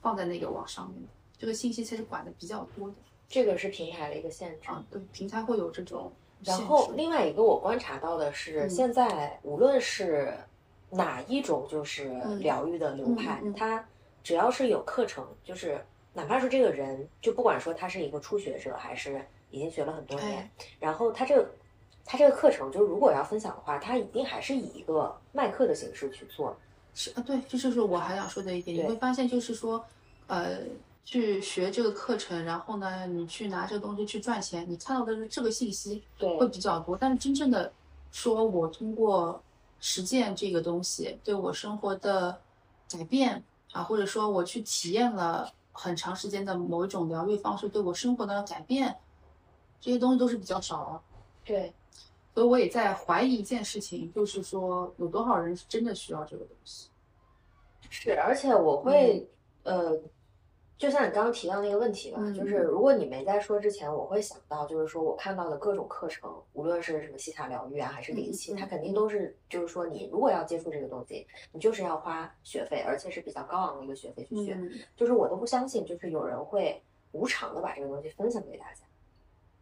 [0.00, 1.08] 放在那个网上面的。
[1.36, 2.94] 这个信息其实管的比较多的
[3.34, 4.68] 这个是平台的一个限制。
[4.68, 6.12] 啊，对，平台会有这种。
[6.44, 10.32] 然后另外一个我观察到的是，嗯现在无论是
[10.88, 13.84] 哪一种就是嗯疗愈的流派，嗯嗯嗯它
[14.22, 19.20] 只要是有课程，就是哪怕是这个人，就不管说他是一个初学者还是
[19.50, 21.50] 已经学了很多年，哎然后他这个
[22.04, 26.56] 他这个课程，就如果要分享的话，他一定还是以一个卖课的形式去做。
[26.94, 28.76] 是啊，对，这就是我还想说的一点。
[28.76, 29.84] 你会发现，就是说，
[30.28, 30.58] 呃，
[31.04, 36.96] 去学这个课程，然后呢，你去拿这个东西去赚钱，你看到的是这个信息对会比较多。
[36.96, 37.72] 但是真正的
[38.10, 39.42] 说，我通过
[39.80, 42.40] 实践这个东西对我生活的
[42.88, 48.96] 改变啊，或者说我去体验了很长时间的某一种疗愈方式对我生活的改变，
[49.80, 51.00] 这些东西都是比较少的。
[51.44, 51.74] 对，
[52.32, 56.88] 所以我也在怀疑一件事情，就是说有多少人是真的需要这个东西。
[57.90, 59.28] 是，而且我会，
[59.64, 59.92] 呃，
[60.76, 74.54] 就像你刚刚提到那个问题吧，嗯就是如果你没在说之前，我会想到，就是说我看到的各种课程，无论是什么西塔疗愈啊，还是灵气，它肯定都是，就是说你如果要接触这个东西，你就是要花学费，而且是比较高昂的一个学费去学。
[74.54, 76.82] 嗯，就是我都不相信，就是有人会
[77.12, 78.80] 无偿的把这个东西分享给大家，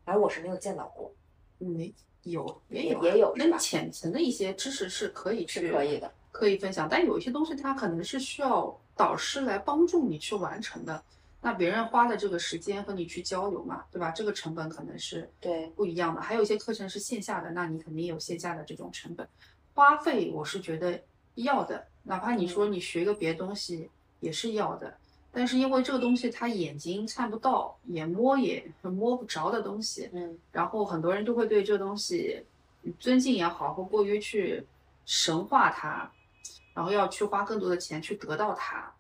[0.05, 1.13] 而我是没有见到过，
[1.59, 6.11] 没，有也也有啊也有是吧跟浅层的一些知识是可以去是可以的。
[6.33, 11.01] 可以分享，但有一些东西它可能是需要导师来帮助你去完成的。
[11.45, 14.11] 那别人花的这个时间和你去交流嘛，对吧？
[14.13, 16.21] 这个成本可能是对不一样的。
[16.21, 19.29] 还有一些课程是线下的，那你肯定有线下的这种成本，
[19.75, 21.01] 花费我是觉得
[21.35, 21.85] 要的。
[22.05, 23.91] 哪怕你说你学个别的东西
[24.21, 24.97] 也是要的，
[25.33, 32.45] 但是因为这个东西他眼睛看不到，也摸也摸不着的东西，嗯，然后很多人都会对这个东西
[33.01, 34.65] 尊敬也好，或过于去
[35.05, 36.09] 神化它，
[36.75, 38.93] 然后要去花更多的钱去得到它，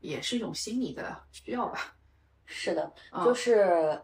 [0.00, 1.94] 也是一种心理的需要吧。
[2.50, 4.00] 是的，啊就是，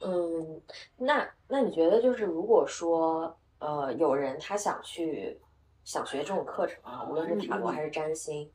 [0.00, 0.62] 嗯，
[0.96, 5.36] 那那你觉得就是如果说呃有人他想去
[5.84, 8.48] 想学这种课程啊，无论是塔罗还是占星，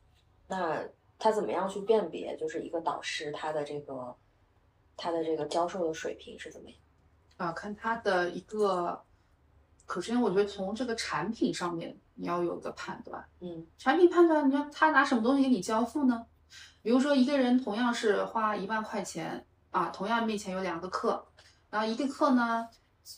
[0.48, 0.82] 那
[1.18, 4.16] 他怎么样去辨别就是一个导师他的这个
[4.96, 6.78] 他的这个教授的水平是怎么样？
[7.36, 8.98] 啊，看他的一个，
[9.86, 13.24] 首先我觉得从这个产品上面你要有个判断。
[13.40, 16.26] 嗯产品判断，你说他拿什么东西给你交付呢？
[16.82, 21.26] 比如说一个人同样是花一万块钱啊，同样面前有两个课，
[21.70, 22.68] 然后一个课呢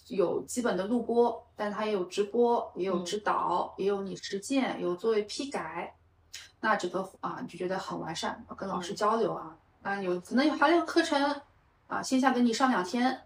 [0.09, 5.95] 有基本的录播，但他也有直播，也有指导，也有你实践，有作为批改，
[6.61, 11.41] 那这个啊你就觉得很完善，跟老师交流啊，那有可能有还有课程
[11.87, 13.23] 啊，线下给你上两天，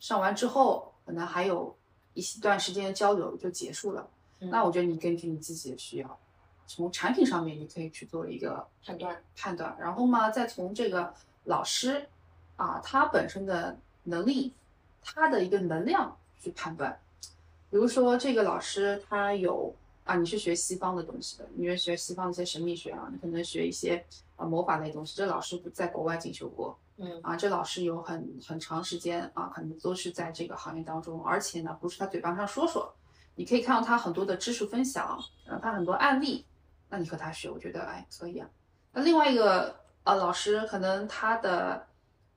[0.00, 1.76] 上完之后可能还有
[2.14, 4.08] 一段时间交流就结束了。
[4.40, 4.50] 嗯。
[4.50, 6.18] 那我觉得你根据你自己的需要，
[6.66, 9.22] 从产品上面你可以去做一个判断。
[9.36, 12.08] 判断，然后嘛，再从这个老师
[12.56, 14.52] 啊他本身的能力，
[15.02, 16.98] 他的一个能量去判断。
[17.70, 24.04] 比如说这个老师他有啊，你是学西方的东西的，你是学西方的一些神秘学啊，你可能学一些
[24.36, 27.20] 啊魔法类东西，这老师不在国外进修过，嗯。
[27.22, 32.94] 啊，这老师有很很长时间啊，可能都是在这个行业当中，而且呢，不是他嘴巴上说说，
[33.36, 36.44] 你可以看到他很多的知识分享，呃，他很多案例，
[36.88, 38.48] 那你和他学，我觉得哎可以啊。
[38.92, 41.86] 那另外一个呃老师可能他的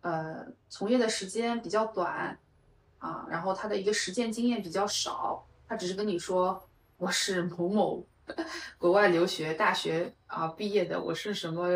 [0.02, 2.38] 呃从业的时间比较短
[3.00, 8.06] 啊，然后他的一个实践经验比较少，他只是跟你说我是某某
[8.78, 11.68] 国外留学大学啊毕业的，我是什么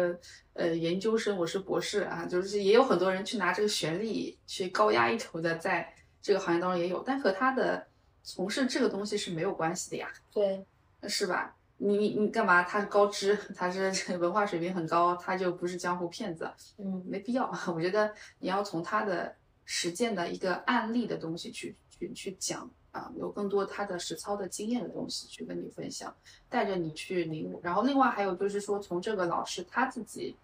[0.53, 7.87] 呃研究生，我是博士啊，就是也有很多人去拿这个学历去高压一头的，在这个行业当中也有，但和他的
[8.23, 10.11] 从事这个东西是没有关系的呀。
[10.31, 10.65] 对
[11.03, 11.55] 是吧？
[11.77, 12.63] 你你你干嘛？
[12.63, 17.51] 他是高知，他是文化水平很高，他就不是江湖骗子，嗯没必要。
[17.75, 26.15] 我觉得你要从他的实践的一个案例的东西去去去讲啊，有更多他的实操的经验的东西去跟你分享，
[26.47, 27.59] 带着你去领悟。
[27.61, 30.37] 然后另外还有就是说，从这个老师他自己，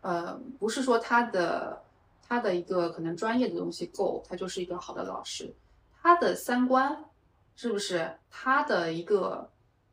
[0.00, 1.82] 呃，不是说他的
[2.26, 5.54] 他的一个可能专业的东西够，他就是一个好的老师，
[6.06, 7.04] 他的三观
[7.56, 9.50] 是不是他的一个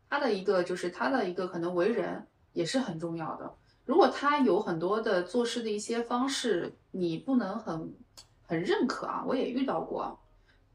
[0.08, 3.52] 他的一个就是他的一个可能为人也是很重要的。
[3.84, 7.91] 如果他有很多的做事的一些方式，你不能很
[8.45, 10.15] 很认可啊，我也遇到过，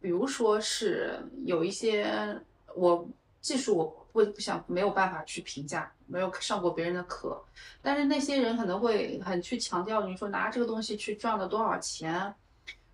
[0.01, 2.37] 比如说是有一些
[2.74, 3.09] 我
[3.40, 7.40] 技术我不不想没有办法去评价，没有上过别人的课，
[7.81, 12.35] 但是那些人可能会很去强调，你说拿这个东西去赚了多少钱，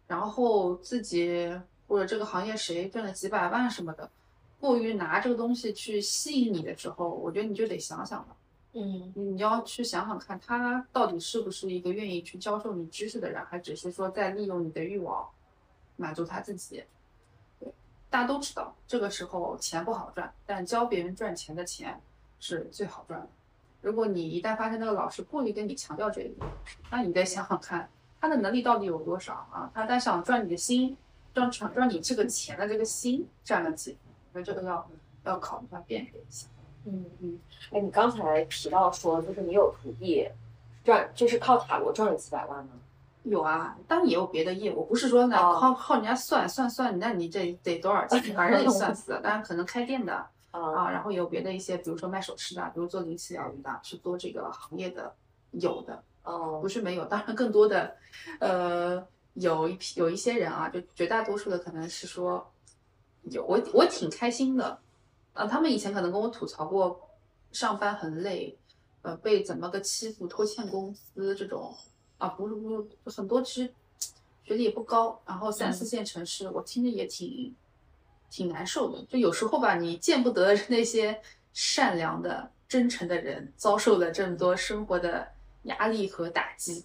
[0.07, 4.11] 然后自己或者这个行业谁挣了几百万什么的，
[4.61, 8.37] 过于拿这个东西去吸引你的时候，我觉得你就得想想了。
[8.77, 15.29] 嗯你要去想想看，他到底是不是一个愿意去教授你知识的人，还只是说在利用你的欲望
[15.97, 16.83] 满足他自己。
[17.61, 17.73] 对，
[18.11, 22.01] 大家都知道，这个时候钱不好赚，但教别人赚钱的钱
[22.41, 23.29] 是最好赚的。
[23.81, 26.51] 如果你一旦发现那个老师过于跟你强调这一点，
[26.91, 27.89] 那你得想想看，
[28.21, 29.71] 他的能力到底有多少啊？
[29.73, 30.97] 他在想赚你的心，
[31.35, 33.99] 赚赚赚你这个钱的这个心占了几？
[34.33, 34.91] 我觉得这个要
[35.25, 36.47] 要考虑一下，辨别一下。
[36.87, 37.39] 嗯嗯，
[37.73, 40.29] 哎，你刚才提到说，就是你有徒弟
[40.85, 42.73] 赚，就是靠塔罗赚了几百万吗？
[43.23, 49.19] 有啊，当然也有别的业务，不是说呢哦靠靠人家算算算，那你这得多少钱， 反正也算死。
[49.23, 50.15] 当然可能开店的
[50.51, 55.15] 啊 啊，然后也有别的一些，比如说卖首饰的，比如做灵气疗愈的，是做这个行业的，
[55.53, 57.07] 有的哦不是没有。
[57.07, 57.97] 当然更多的，
[58.41, 62.51] 呃，有一批有一些人啊，就绝大多数的可能是说，
[63.23, 64.79] 有我我挺开心的，
[65.33, 67.01] 啊，他们以前可能跟我吐槽过，
[67.53, 68.57] 上班很累，
[69.03, 71.75] 呃，被怎么个欺负、拖欠工资这种，
[72.19, 73.75] 啊，不是不是，很多其实
[74.45, 77.55] 学历也不高，然后三四线城市，我听着也挺
[78.31, 79.05] 挺难受的。
[79.07, 81.21] 就有时候吧，你见不得那些
[81.53, 85.27] 善良的、真诚的人遭受了这么多生活的
[85.65, 86.85] 压力和打击，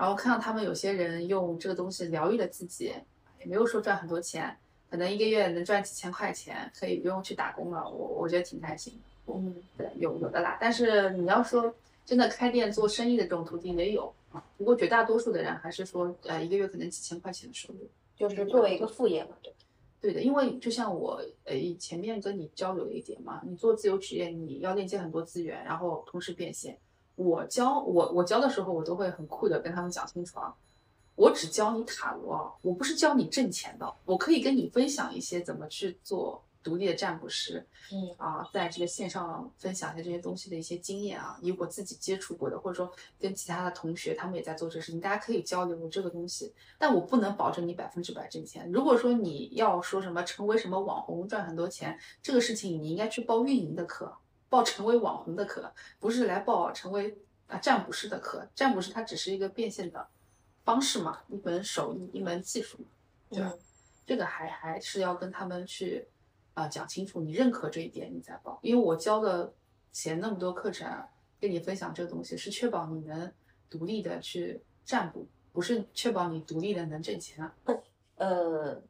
[0.00, 2.94] 然后看到他们有些人用这个东西疗愈了自己，
[3.38, 4.56] 也没有说赚很多钱，
[4.88, 9.34] 可能一个月能赚几千块钱，可以不用去打工了，我我觉得挺开心的。
[9.34, 10.56] 嗯对，有有的啦。
[10.58, 11.74] 但是你要说
[12.06, 17.86] 真的开店做生意的这种途径也有啊，不过绝大多数的人还是说，呃，一个月可能几千块钱的收入。
[18.16, 19.52] 就是作为一个副业嘛，对？
[20.00, 26.78] 对的，因为就像我呃前面跟你交流了一点嘛，你做自由职业，你要链接很多资源，然后同时变现。
[27.20, 30.54] 我教我我教的时候，我都会很酷的跟他们讲清楚啊，
[31.16, 46.54] 我只教你塔罗啊，我不是教你挣钱的，我可以跟你分享一些怎么去做独立的占卜师，嗯啊，在这个线上分享一下这些东西的一些经验啊，以我自己接触过的，或者说跟其他的同学他们也在做这个事情，大家可以交流这个东西。
[46.78, 48.72] 但我不能保证你百分之百挣钱。
[48.72, 54.10] 如果说你要说什么成为什么网红赚很多钱，这个事情你应该去报运营的课，
[54.50, 58.46] 报成为网红的课，不是来报成为啊占卜师的课。
[58.54, 60.06] 占卜师它只是一个变现的
[60.64, 62.84] 方式嘛，一门手艺，一门技术嘛，
[63.30, 63.48] 对吧？
[63.48, 63.58] 嗯
[64.06, 66.04] 这个还还是要跟他们去
[66.54, 68.58] 啊、讲清楚，你认可这一点，你再报。
[68.60, 69.54] 因为我教的
[69.92, 71.08] 前那么多课程啊，
[71.40, 73.32] 跟你分享这个东西，是确保你能
[73.70, 77.54] 独立的去占卜，不是确保你独立的能挣钱啊。
[78.16, 78.82] 呃，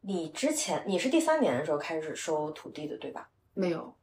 [0.00, 3.30] 你之前你是第三年的时候开始收徒弟的，对吧？
[3.54, 3.94] 没有，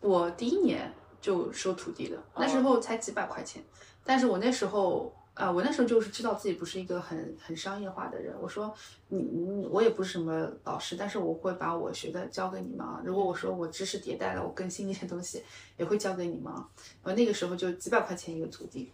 [0.00, 3.62] 我第一年就收徒弟了，那时候才几百块钱，
[4.04, 5.12] 但是我那时候。
[5.32, 8.34] 啊，我那时候就是知道自己不是一个很很商业化的人。
[8.42, 8.70] 我说
[9.08, 13.00] 你你我也不是什么老师，但是我会把我学的教给你们啊。
[13.02, 15.42] 如果我说我知识迭代了，我更新一些东西，
[15.78, 16.68] 也会教给你们啊。
[17.02, 18.92] 我那个时候就几百块钱一个徒弟，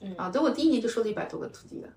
[0.00, 1.88] 嗯啊，等我第一年就收了一百多个徒弟了。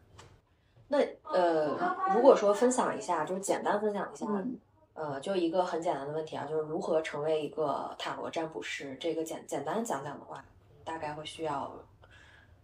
[0.89, 1.75] 那呃，
[2.13, 4.59] 如果说分享一下，就是简单分享一下，嗯
[4.97, 10.43] 呃，就一个很简单的问题啊，就是如何成为一个塔罗占卜师，这个简简单讲讲的话，
[10.83, 11.71] 大概会需要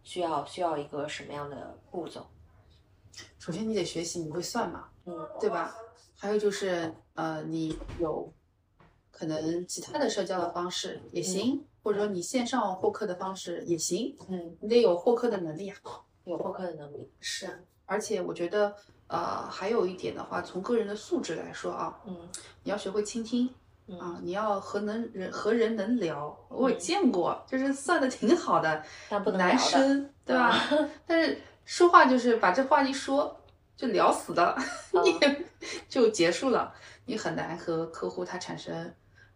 [0.02, 2.26] 需要需要一个什么样的步骤？
[3.38, 5.76] 首先你得学习，你会算嘛，嗯对吧？
[6.18, 8.34] 还有就是呃，你有
[9.12, 15.78] 可能其他的社交的方式也行，或者说你线上获客的方式也行，嗯，你得有获客的能力啊。
[16.24, 17.12] 有获客的能力。
[17.20, 18.76] 是啊，而且我觉得
[19.08, 22.16] 呃，还有一点的话，从个人的素质来说啊，嗯
[22.64, 23.50] 你要学会倾听。
[23.86, 30.58] 嗯啊，你要和能人和人能聊，我也见过，就是算的挺好的， 但不能的男生对吧？
[31.06, 33.38] 但是说话就是把这话一说
[33.76, 34.58] 就聊死的
[35.04, 35.46] 你也
[35.90, 36.74] 就结束了，
[37.06, 38.90] 你很难和客户他产生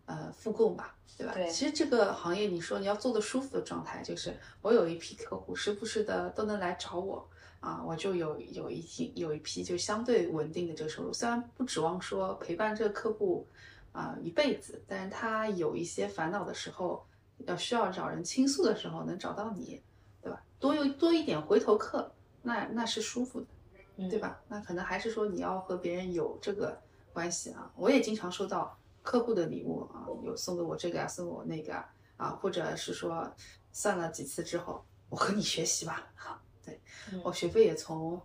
[0.06, 1.34] 呃复购吧，对吧？
[1.34, 7.28] 对其实这个行业，你说你要做的舒服的状态，就是我有一批客户，时不时的都能来找我
[7.60, 13.48] 啊，我就有有一批有一批就相对稳定的这个收入，虽然不指望说陪伴这个客户
[13.92, 17.04] 啊、一辈子，但是他有一些烦恼的时候，
[17.40, 19.82] 要需要找人倾诉的时候，能找到你，
[20.22, 20.44] 对吧？
[20.60, 22.12] 多有多一点回头客，
[22.44, 23.48] 那那是舒服的。
[23.96, 24.20] 嗯对？
[24.20, 24.40] 吧？
[24.48, 26.80] 那可能还是说你要和别人有这个
[27.12, 27.72] 关系啊。
[27.76, 33.28] 我也经常收到客户的礼物啊，有送给我这个啊，送给我那个啊，啊，或者是说
[33.72, 36.08] 算了几次之后，我和你学习吧。
[36.14, 36.82] 好，对
[37.14, 38.22] 嗯我学费也从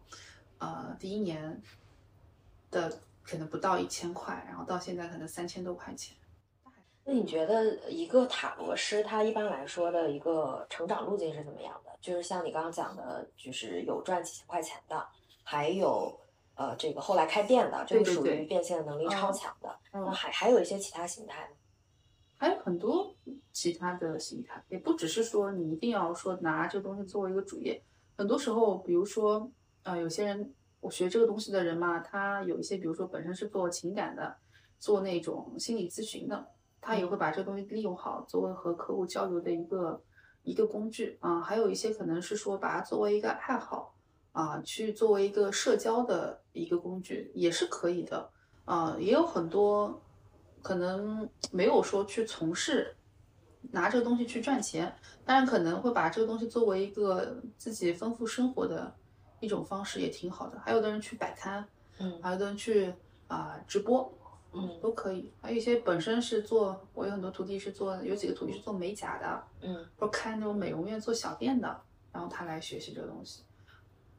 [0.58, 1.62] 呃第一年
[2.70, 6.16] 的可能不到一千块，然后到现在可能三千多块钱。
[7.04, 11.90] 那你觉得一个塔罗师他一般来说的一个成长路径是怎么样的？
[12.00, 15.04] 就是像你刚刚讲的，就是有赚几千块钱的，
[15.44, 16.16] 还有
[16.54, 19.78] 呃这个后来开店的，这个属于变现能力超嗯强的。
[19.92, 21.56] 嗯那还还有一些其他形态吗？
[22.36, 23.14] 还有很多
[23.52, 27.82] 其他的形态，也不只是说你一定要说拿这个东西作为一个主业。
[28.22, 29.50] 很多时候，比如说，
[29.82, 34.36] 呃，有些人我学这个东西的人嘛，他有一些，比如说本身是做情感的，
[34.78, 36.46] 做那种心理咨询的，
[36.80, 40.00] 他也会把这个东西利用好，作为和客户交流的一个
[40.44, 41.40] 一个工具啊。
[41.40, 43.92] 还有一些可能是说把它作为一个爱好
[44.30, 48.30] 啊，去作为一个社交的一个工具，也是可以的。
[48.64, 50.00] 啊，也有很多
[50.62, 52.94] 可能没有说去从事
[53.70, 54.94] 拿这个东西去赚钱，
[55.24, 58.94] 当然可能会把这个东西作为一个自己丰富生活的
[59.40, 60.58] 一种方式，也挺好的。
[60.60, 61.66] 还有的人去摆摊，
[61.98, 62.92] 嗯还有的人去
[63.28, 64.12] 啊、直播，
[64.52, 65.32] 嗯都可以。
[65.40, 71.80] 还有一些本身是做，我有很多徒弟是做，有几个徒弟是做美甲的，嗯或者开那种美容院做小店的，
[72.12, 73.42] 然后他来学习这个东西，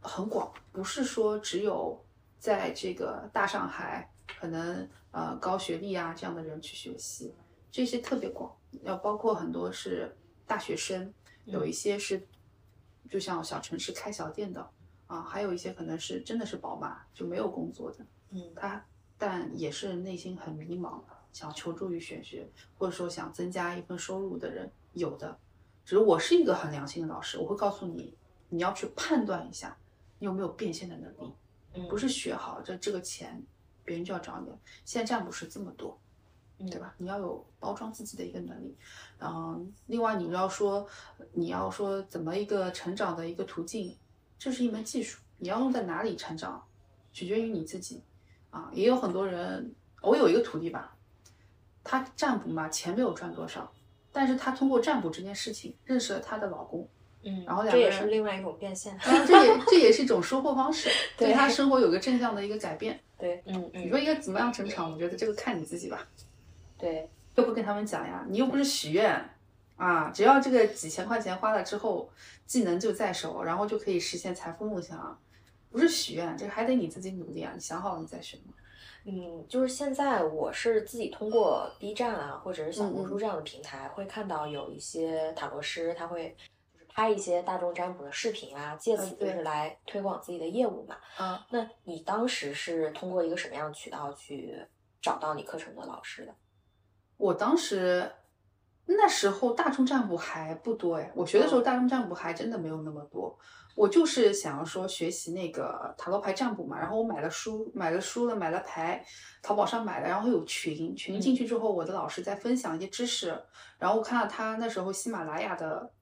[0.02, 2.04] 很广，不是说只有
[2.40, 7.34] 在这个大上海可能呃高学历啊这样的人去学习，
[7.72, 8.52] 这些特别广，
[8.82, 10.16] 要包括很多是
[10.48, 11.14] 大学生，
[11.46, 12.28] 有一些是
[13.10, 14.70] 就像小城市开小店的
[15.08, 18.84] 啊，还有一些可能是真的是宝妈就没有工作的，嗯他
[19.18, 21.02] 但也是内心很迷茫，
[21.32, 25.38] 想求助于玄学，或者说想增加一份收入的人有的。
[25.86, 28.18] 只是我是一个很良心的老师，我会告诉你，
[28.50, 29.78] 你要去判断一下
[30.20, 31.34] 你有没有变现的能力，
[31.74, 33.42] 嗯，不是学好这这个钱，
[33.84, 34.58] 别人就要找你了。
[34.86, 36.00] 现在占卜师这么多，
[36.70, 36.94] 对吧？
[36.98, 38.76] 你要有包装自己的一个能力。
[39.20, 40.88] 嗯，另外你要说
[41.32, 43.98] 你要说怎么一个成长的一个途径，
[44.38, 46.64] 这是一门技术，你要用在哪里成长，
[47.12, 48.02] 取决于你自己。
[48.50, 50.96] 啊，也有很多人，我有一个徒弟吧，
[51.84, 53.74] 他占卜嘛，钱没有赚多少，
[54.12, 56.88] 但是他通过占卜这件事情认识了她的老公，
[57.24, 58.96] 嗯，然后两这也个人是另外一种变现。
[59.04, 60.88] 然后这也 这也是一种收获方式，
[61.18, 63.00] 对对她生活有个正向的一个改变。
[63.18, 64.92] 对，嗯嗯，你说应该怎么样成长？
[64.92, 66.08] 我觉得这个看你自己吧。
[66.84, 69.30] 对，又不跟他们讲呀，你又不是许愿
[69.78, 72.10] 啊，只要这个几千块钱花了之后，
[72.46, 75.20] 技能就在手，然后就可以实现财富梦想，
[75.72, 78.54] 不是许愿，这个还得你自己努力啊，你想好了你再选嘛。
[79.06, 86.36] 嗯，就是现在我是自己通过 B 站啊，或者是小红书这样的平台，会看到有一些塔罗师，他会
[86.74, 90.96] 就是拍一些大众占卜的视频啊，借此就是来推广自己的业务嘛。
[91.18, 94.58] 啊，那你当时是通过一个什么样的渠道去
[95.02, 96.34] 找到你课程的老师的？
[97.24, 98.12] 我当时
[98.86, 103.40] 那时候大众占卜还不多哎，我学的时候大众占卜还真的没有那么多。
[103.76, 109.02] 我就是想要说学习那个塔罗牌占卜嘛，然后我买了书，买了书了，买了牌，
[109.42, 113.42] 淘宝上买的，然后有群，群进去之后，我的老师在分享一些知识，
[113.80, 115.94] 然后我看到他那时候喜马拉雅的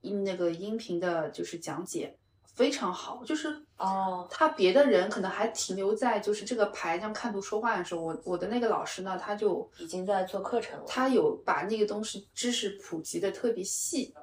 [0.00, 2.18] 音那个音频的就是讲解
[2.54, 4.26] 非常好，就是哦。
[4.30, 10.84] 他别的人可能还停留在就是这个牌这样看图说话的时候，我我的那个老师呢，他就已经在做课程了。
[10.86, 14.14] 他有把那个东西知识普及的特别细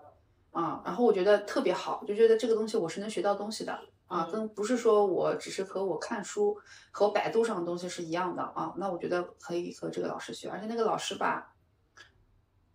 [0.51, 3.73] 啊，然后我觉得特别好，就觉得这个东西我是能学到东西的
[4.07, 4.32] 啊，嗯。
[4.32, 6.57] 跟不是说我只是和我看书
[6.91, 11.53] 和我百度上的东西是一样的啊，那我觉得可以和这个老师学，而且那个老师吧，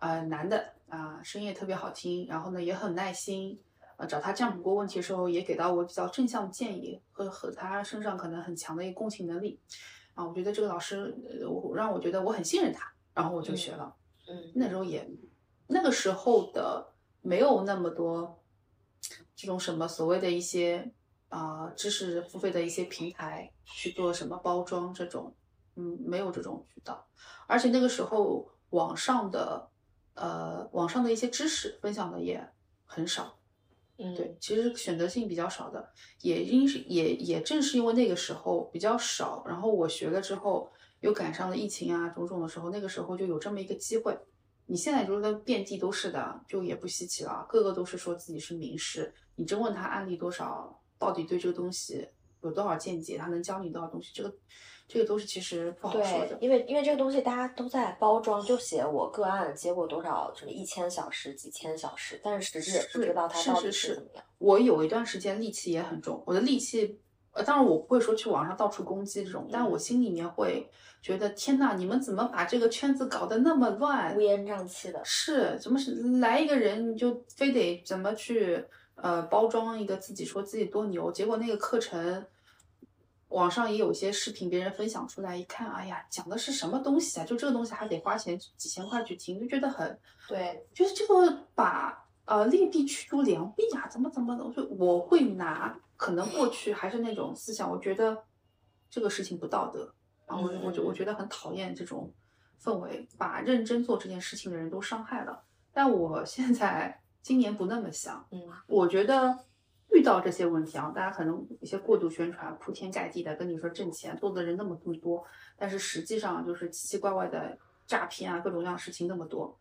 [0.00, 3.58] 呃，男的啊，声音也特别好听，然后呢也很耐心。
[3.96, 9.58] 呃，找他占卜过问题的时候，也给到我比较正向的建议，和和他身上可能很强的一个共情能力，
[10.14, 13.94] 啊，我觉得这个老师，呃我让我觉得我很信任他，然后我就学了。
[14.28, 15.08] 嗯那时候也，
[15.68, 16.92] 那个时候的
[17.22, 18.42] 没有那么多
[19.34, 20.92] 这种什么所谓的一些
[21.28, 25.34] 啊、知识付费的一些平台去做什么包装这种，
[25.74, 27.06] 嗯，没有这种渠道，
[27.46, 29.68] 而且那个时候网上的
[30.14, 32.48] 呃网上的一些知识分享的也
[32.84, 33.38] 很少，
[33.98, 35.88] 嗯，对，其实选择性比较少的，
[36.20, 40.70] 也因是也也正是因为那个时候比较少，然后我学了之后，
[41.00, 44.16] 又赶上了疫情啊种种的时候，那个时候就有这么一个机会。
[44.66, 49.14] 你现在就是遍地都是的，就也不稀奇了，个个都是说自己是名师。
[49.36, 52.06] 你真问他案例多少，到底对这个东西
[52.42, 54.36] 有多少见解，他能教你多少东西，这个
[54.88, 56.38] 这个都是其实不好说的，。
[56.40, 64.24] 因为因为这个东西大家都在包装，就写我个案接过多少什么一千小时、几千小时，但是实质也不知道它到底是怎么样。
[64.38, 67.00] 我有一段时间戾气也很重，我的戾气，
[67.32, 70.70] 呃，当然我不会说去网上到处攻击这种，但嗯我心里面会
[71.02, 74.20] 觉得，天呐，你们怎么把这个圈子搞得那么乱乌？
[74.20, 78.64] 烟瘴气的，是，怎么是来一个人你就非得怎么去
[78.94, 82.24] 呃包装一个自己，说自己多牛，结果那个课程。
[83.28, 87.24] 网上也有些视频，别人分享出来一看，哎呀，讲的是什么东西啊？
[87.24, 89.98] 就这个东西还得花钱几千块去听，就觉得很
[90.28, 98.24] 对，就是这个把呃劣币驱逐良币啊，怎么怎么的，我就我会拿可能过去还是那种思想，我觉得
[98.88, 99.92] 这个事情不道德
[100.26, 102.12] 啊，我我就我觉得很讨厌这种
[102.62, 105.42] 氛围，把认真做这件事情的人都伤害了。
[105.72, 109.36] 但我现在 今年不那么想，嗯我觉得
[109.92, 115.24] 遇到这些问题啊，大家可能有一些过度宣传，铺天盖地的跟你说挣钱，做的人那么那么多，
[115.56, 117.56] 但是实际上就是奇奇怪怪的
[117.86, 119.58] 诈骗啊，各种各样的事情那么多。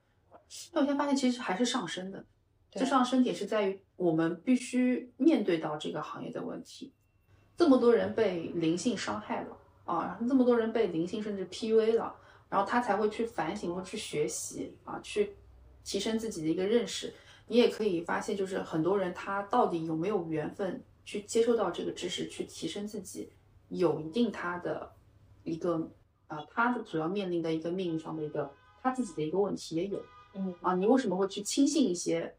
[0.73, 2.25] 但我现在发现其实还是上升的，
[2.71, 6.93] 这上升点是在于我们必须面对到这个行业的问题，
[7.55, 12.15] 这么多人被灵性伤害了啊，这么多人被灵性甚至 PUA 了，
[12.49, 15.35] 然后他才会去反省或去学习啊，去
[15.83, 17.13] 提升自己的一个认识。
[17.47, 23.31] 你也可以发现，就是很多人他到底有没有缘分去接受到这个知识，去提升自己，
[23.69, 24.91] 有一定他的
[25.43, 25.91] 一个
[26.27, 30.73] 啊、他的主要面临的一个命运上的一个他自己的一个问题也有嗯啊。
[30.75, 32.35] 你为什么会去轻信一些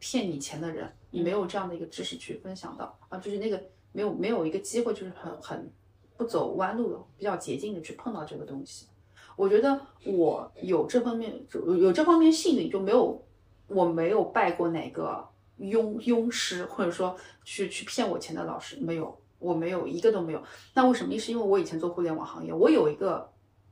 [0.00, 0.92] 骗你钱的人？
[1.10, 3.62] 你没有这样的一个知识去分享到啊，就是那个
[3.92, 5.72] 没有没有一个机会，就是很很
[6.16, 8.88] 不走弯路的，比较捷径的去碰到这个东西。
[9.36, 13.24] 我觉得我有这方面有有这方面幸运，就没有
[13.66, 15.26] 我没有拜过哪个
[15.58, 20.42] 庸庸师，或者说去去骗我钱的老师，没有，我没有一个都没有。
[20.74, 21.18] 那为什么？
[21.18, 23.30] 是因为我以前做互联网行业，我有一个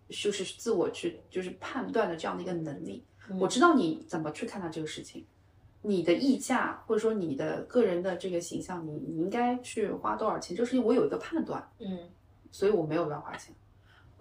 [0.08, 3.04] 就是自我去就是判断的这样的一个能力，
[3.40, 5.24] 我知道你怎么去看待这个事情。
[5.84, 10.56] 你的溢价或者说你的个人的这个形象，你你应该去花多少钱？
[10.56, 11.98] 这个事情我有一个判断，嗯
[12.52, 13.52] 所以我没有乱花钱。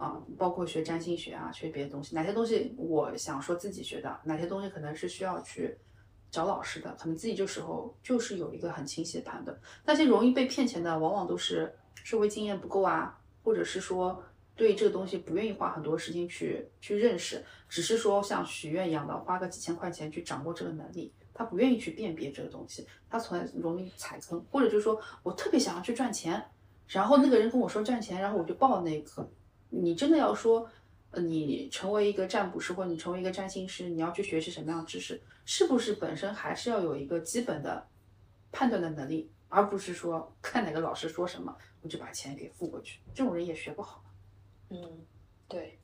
[0.02, 5.78] 啊，包括学占星学啊，学别的东西，哪些东西我想说自己学的，哪些东西可能是需要去
[6.32, 9.56] 找老师的，可能自己这时候就是有一个很清晰的判断。
[9.86, 14.24] 那些容易被骗钱的，往往都是社会经验不够啊，或者是说
[14.56, 26.44] 对这个东西不愿意花很多时间去去认识，只是说像许愿一样的花个几千块钱去掌握这个能力，他不愿意去辨别这个东西，他从来容易踩坑，或者就是说我特别想要去赚钱，
[26.88, 29.30] 然后那个人跟我说赚钱，然后我就报了那个课。
[29.72, 30.70] 你真的要说，
[31.10, 37.88] 呃，你成为一个占卜师或者你成为一个占星师，你要去学习什么样的知识，是不是本身还是要有一个基本的
[38.52, 44.04] 判断的能力，而不是说 看哪个老师说什么我就把钱给付过去，这种人也学不好。
[44.70, 44.80] 嗯，
[45.48, 45.80] 对。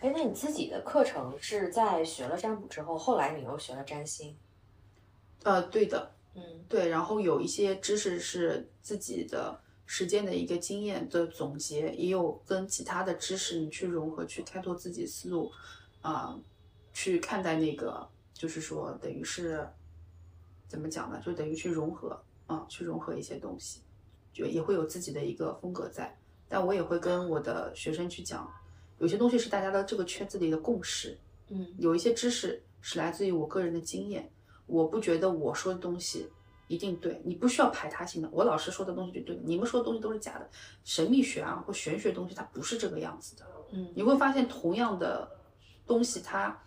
[0.00, 4.36] 哎，那你自己的课程是在学了占卜之后，后来你又学了占星？
[5.44, 15.50] 呃，对的，嗯对，然后有一些知识是自己的时间的一个经验的总结，也有跟其他的知识你去融合，去开拓自己思路，
[16.02, 16.38] 啊、
[16.92, 19.66] 去看待那个，就是说等于是
[20.66, 21.22] 怎么讲呢？
[21.24, 23.80] 就等于去融合啊、去融合一些东西，
[24.32, 26.18] 就也会有自己的一个风格在。
[26.48, 28.52] 但我也会跟我的学生去讲，
[28.98, 31.18] 有些东西是大家的这个圈子里的共识，
[31.48, 34.30] 嗯有一些知识是来自于我个人的经验，
[34.66, 36.28] 我不觉得我说的东西
[36.68, 40.50] 一定对，你不需要排他性的，我老师说的东西就对，你们说的东西都是假的。
[40.84, 45.28] 神秘学啊或玄学东西它不是这个样子的，嗯你会发现同样的
[45.86, 46.62] 东西它。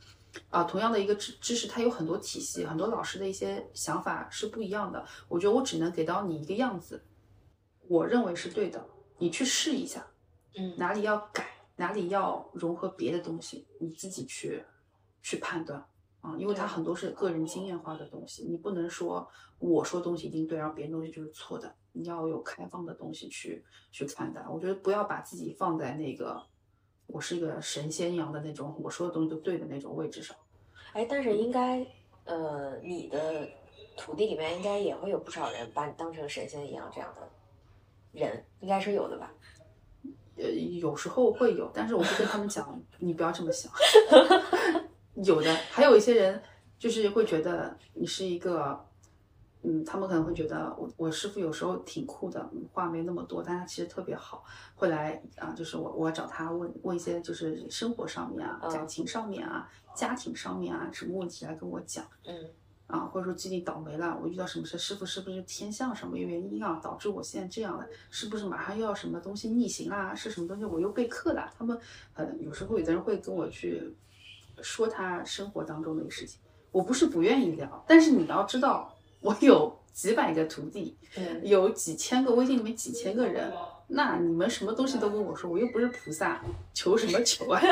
[0.52, 5.04] 啊，同样的一个知知识，它有很多体系，很多老师的一些想法是不一样的。
[5.28, 7.04] 我觉得我只能给到你一个样子，
[7.88, 8.86] 我认为是对的，
[9.18, 10.06] 你去试一下，
[10.56, 14.64] 嗯哪里要改，哪里要融合别的东西，你自己去
[15.24, 15.84] 去判断
[16.22, 19.26] 啊，因为它很多是个人经验化的东西，你不能说
[19.58, 24.44] 我说东西一定对，然后别人东西就是错的，你要有开放的东西去去看待。
[24.50, 26.42] 我觉得不要把自己放在那个
[27.08, 30.36] 我是一个神仙一样的那种，我说的东西都对的那种位置上。
[30.94, 31.86] 哎，但是应该，
[32.26, 33.48] 呃，你的
[33.96, 37.30] 土地里面应该也会有不少人把你当成神仙一样这样的
[38.12, 39.32] 人，应该是有的吧？
[40.36, 43.72] 呃，有时候会有，但是我会跟他们讲，你不要这么想。
[45.24, 46.42] 有的，还有一些人
[46.78, 48.80] 就是会觉得你是一个
[49.64, 54.44] 嗯，他们可能会觉得我我师傅有时候挺酷的，嗯话没那么多，但他其实特别好，
[54.76, 62.06] 会来啊，就是我我找他问问一些就是生活上面啊、嗯感情上面啊、家庭上面啊什么问题来跟我讲。
[62.26, 62.50] 嗯
[62.88, 67.86] 啊，或者说最近倒霉了，我遇到什么事，师傅是不是天象什么原因啊，导致我现在这样了？
[68.10, 70.16] 是不是马上又要什么东西逆行啦？
[70.16, 71.54] 是什么东西我又被克了？
[71.56, 71.78] 他们
[72.16, 73.96] 呃，有时候有的人会跟我去
[74.62, 76.40] 说他生活当中的事情，
[76.72, 83.52] 我不是不愿意聊，但是你要知道，我有几百个徒弟，嗯有几千个微信里面几千个人，
[83.88, 86.42] 那你们什么东西都跟我说，我又不是菩萨，
[86.74, 87.60] 求什么 求啊？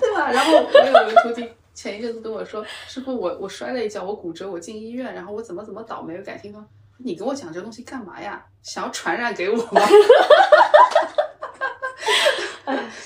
[0.00, 0.30] 对吧？
[0.30, 6.64] 然后我有一个徒弟前一阵子跟我说，师傅，我我摔了一跤，我骨折，我进医院，然后我怎么怎么倒霉，我感情说，
[6.98, 8.44] 你跟我讲这东西干嘛呀？
[8.62, 9.80] 想要传染给我吗？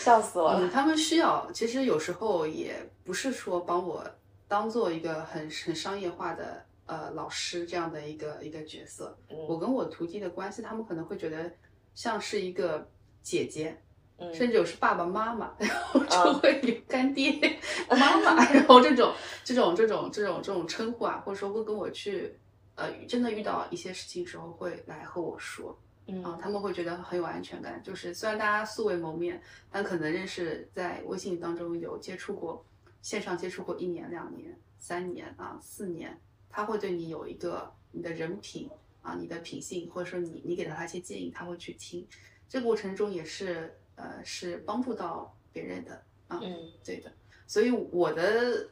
[0.01, 0.61] 哎，笑死我了。
[0.61, 2.75] 嗯，他们需要，其实有时候也
[3.05, 4.05] 不是说帮我
[4.49, 9.17] 当做一个很很商业化的呃老师这样的一个一个角色。
[9.29, 11.51] 我嗯跟我徒弟的关系，他们可能会觉得
[11.95, 12.89] 像是一个
[13.23, 13.77] 姐姐，
[14.19, 17.39] 嗯甚至有是爸爸妈妈， 然后啊就会有干爹、
[17.91, 19.13] 妈妈， 然后这种
[19.45, 22.35] 这种这种这种这种称呼啊，或者说会跟我去
[22.75, 25.77] 呃真的遇到一些事情时候会来和我说。
[26.23, 27.83] 啊，嗯他们会觉得很有安全感。
[27.83, 29.41] 就是虽然大家素未谋面，
[29.71, 32.65] 但可能认识在微信当中有接触过，
[33.03, 38.69] 线上接触过一年、两年、三年啊、四年，他会对你有一个你的人品
[39.03, 42.07] 啊、你的品性，或者说你你给了他一些建议，他会去听。
[42.49, 46.55] 这个过程中也是呃是帮助到别人的啊，嗯
[46.85, 47.11] 对的。
[47.47, 48.69] 所以我的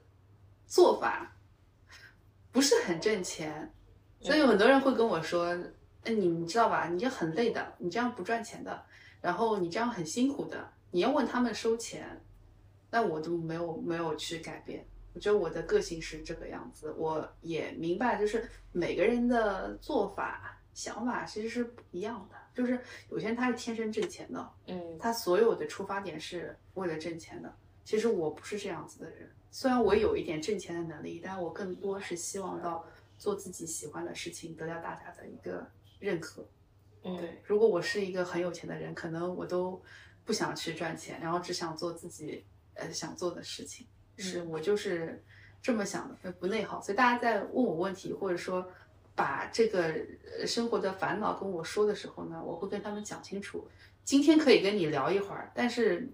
[0.66, 1.34] 做法
[2.52, 3.72] 不是很挣钱，
[4.20, 5.56] 所以有很多人会跟我说
[6.04, 6.88] ：“哎，你你知道吧？
[6.88, 8.84] 你这很累的，你这样不赚钱的，
[9.20, 12.20] 然后你这样很辛苦的，你要问他们收钱。”
[12.90, 14.82] 那我都没有没有去改变。
[15.12, 22.36] 我觉得我的个性是这个样子，我也明白，就是每个人的做法、想法其实是不一样的。
[22.54, 22.80] 就是
[23.10, 27.54] 有些人他是天生挣钱的，嗯他所有的出发点是为了挣钱的。
[27.84, 32.86] 其实我不是这样子的人，虽然我有一点挣钱的能力，但我更多是希望到
[33.18, 36.46] 做自己喜欢的事情，得到大家的一个认可。
[37.04, 39.80] 嗯对，如果我是一个很有钱的人，可能我都
[40.24, 42.44] 不想去赚钱，然后只想做自己
[42.74, 43.86] 呃想做的事情。
[44.16, 45.22] 是我就是
[45.62, 46.80] 这么想的，不内耗。
[46.80, 48.68] 所以大家在问我问题，或者说
[49.14, 49.94] 把这个
[50.38, 53.68] 呃生活的烦恼跟我说的时候呢，我会跟他们讲清楚。
[54.04, 56.08] 今天可以跟你聊一会儿，但是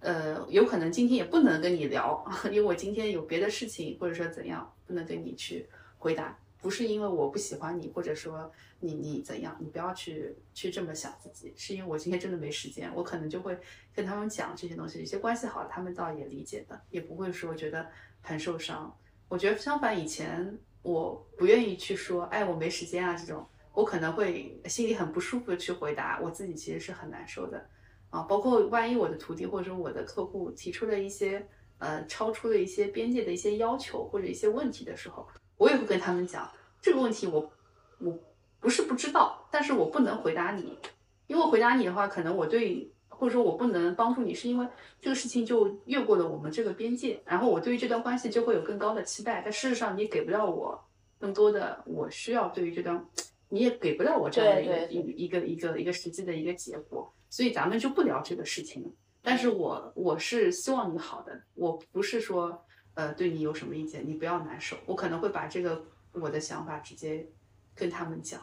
[0.00, 5.66] 呃，有可能今天也不能跟你聊， 因为我今天有别的事情，或者说怎样，不能跟你去
[5.98, 6.38] 回答。
[6.62, 13.58] 不是因为我不喜欢你，或者说你你怎样，你不要去去这么想自己，是因为我今天真的没时间，我可能就会
[13.92, 15.00] 跟他们讲这些东西。
[15.00, 17.86] 有些关系好，他们倒也理解的，也不会说觉得
[18.20, 18.96] 很受伤。
[19.28, 23.44] 我觉得相反，以前我不愿意去说，哎，我没时间啊这种，
[23.74, 27.68] 我可能会心里很不舒服的去回答，我自己其实是很难受的
[28.10, 28.22] 啊。
[28.22, 31.44] 包括万一我的徒弟或者说我的客户提出了一些
[31.78, 36.50] 呃超出了一些边界的一些要求或者一些问题的时候，我也会跟他们讲
[36.80, 37.52] 这个问题我
[37.98, 38.18] 我
[38.60, 40.78] 不是不知道，但是我不能回答你，
[41.26, 44.66] 因为回答你的话，可能我对或者说我不能帮助你，是因为
[45.00, 50.82] 这个事情就越过了我们这个边界，然后我对于这段关系就会有更高的期待，但事实上你也给不了我
[51.18, 53.04] 更多的我需要对于这段，
[53.48, 58.88] 你也给不了我这样的一个一个一个一个一个实际的一个结果，所以咱们就不聊这个事情了。
[59.22, 62.64] 但是我我是希望你好的，我不是说
[62.94, 67.26] 呃对你有什么意见，你不要难受，我可能会把这个我的想法直接
[67.74, 68.40] 跟他们讲。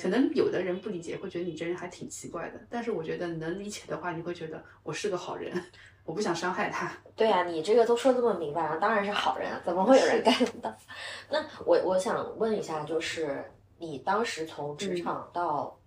[0.00, 2.58] 可能有的人不理解，会觉得你这人还挺奇怪的。
[2.70, 5.52] 但是我觉得能理解的话，你会觉得我是个好人，
[6.06, 6.90] 我不想伤害他。
[7.14, 10.74] 对呀、你这个都说这么明白了，当然是好人啊，怎么会有人干的？
[11.30, 13.44] 那我我想问一下，就是
[13.78, 15.78] 你当时从职场到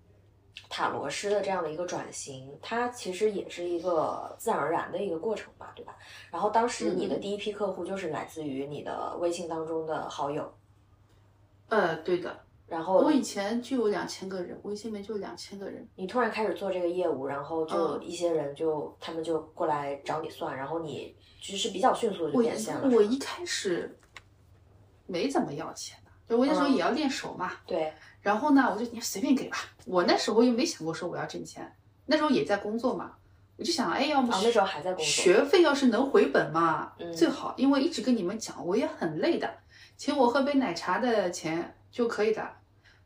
[0.70, 5.96] 塔罗师的这样的一个转型，它其实也是一个自然而然的一个过程吧，对吧？
[6.32, 10.52] 然后当时你的嗯第一批客户就是来自于你的微信当中的好友，
[11.70, 15.88] 呃，对的，然后我以前就有两千个人，微信里面就有两千个人。
[15.96, 22.90] 你突然开始做这个业务，然后就嗯一些人就他们就过来找你算，然后你其实比较迅速的就变现了。
[22.96, 23.98] 我一开始
[25.06, 27.52] 没怎么要钱的，就我那时候嗯也要练手嘛。
[27.66, 29.58] 对，然后呢，我就你随便给吧。
[29.86, 31.76] 我那时候又没想过说我要挣钱，
[32.06, 33.14] 那时候也在工作嘛。
[33.58, 37.56] 我就想，哎，要么哦那时候还在工作学费要是能回本嘛，嗯最好。
[37.58, 39.52] 因为一直跟你们讲，我也很累的，
[39.96, 42.48] 请我喝杯奶茶的钱就可以的，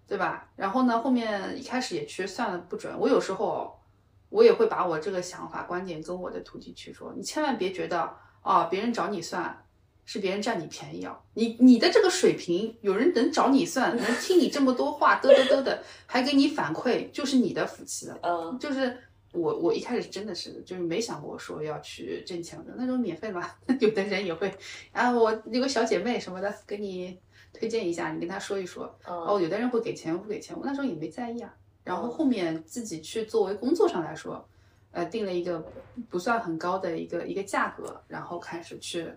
[0.06, 0.50] 对吧？
[0.58, 2.94] 然后呢，后面一开始也其实算的不准。
[3.00, 3.80] 我有时候
[4.28, 9.64] 我也会把我这个想法观点跟我的徒弟去说，你千万别觉得啊，别人找你算，
[10.06, 11.18] 是别人占你便宜啊！
[11.36, 18.20] 你你的这个水平，有人能找你算，能听你这么多话，嘚嘚嘚的，还给你反馈，就是你的福气了。
[18.24, 18.98] 嗯就是
[19.32, 23.50] 我我一开始真的是就是没想过说要去挣钱的，那种免费嘛，
[23.80, 24.52] 有的人也会
[24.92, 27.18] 啊，我有个小姐妹什么的，给你
[27.54, 28.84] 推荐一下，你跟她说一说。
[29.06, 31.54] 哦，嗯有的人会给钱，不给钱，我那时候也没在意啊。
[31.84, 34.48] 然后后面自己去作为工作上来说，
[34.92, 35.66] 呃，定了一个
[36.10, 39.08] 不算很高的一个一个价格，然后开始去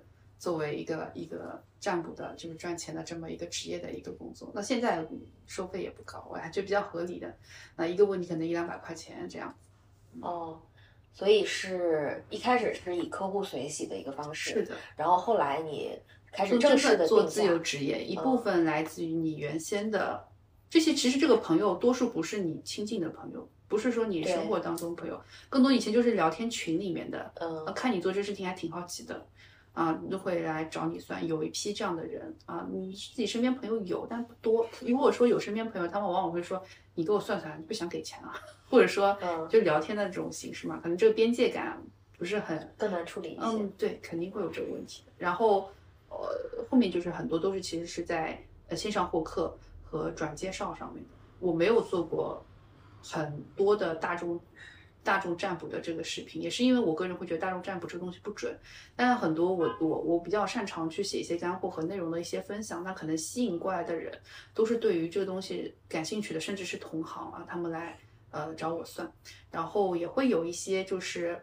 [0.45, 4.53] 作为一个一个占卜的，就是赚钱的这么一个职业的一个工作。
[4.55, 5.03] 那现在
[5.47, 7.35] 收费也不高，我还觉得比较合理的。
[7.77, 9.57] 那一个问题可能一两百块钱这样。
[10.21, 10.61] 哦，
[11.15, 15.99] 所以是一开始是以客户随喜的一个方式，是的，然后后来你
[16.31, 20.29] 开始正式的的做自由，职业，一嗯部分来自于你原先的
[20.69, 25.19] 这些，其实这个朋友多数不是你亲近的朋友，不是说你生活当中朋友，
[25.49, 29.27] 更多以前就是聊天群里面的，嗯呃看你做这事情还挺好奇的。
[29.75, 34.67] 啊，都会来找你算，有一批这样的人啊，你自己身边朋友有，但不多。
[34.81, 36.63] 如果说有身边朋友，他们往往会说，
[36.95, 38.33] 你给我算算，你不想给钱啊，
[38.71, 41.83] 或者说嗯就聊天的这种形式嘛，可能这个边界感
[42.17, 43.41] 不是很更难处理一些。
[43.43, 45.03] 嗯，对，肯定会有这个问题。
[45.19, 45.69] 然后，
[46.09, 51.11] 呃，后面就是很多都是其实是在呃线上获客和转介绍上面的。
[51.41, 52.43] 我没有做过
[53.03, 54.41] 很多的大众
[55.05, 58.59] 大众占卜的这个视频，也是因为我个人会觉得大众占卜这个东西不准。
[58.97, 64.13] 但是很多我我我比较擅长去写一些干货和内容的一些分享，那可能吸引过来的人
[64.55, 67.99] 都是对于这个东西感兴趣的，甚至是同行啊，他们来
[68.31, 69.13] 呃找我算。
[69.51, 71.41] 然后也会有一些就是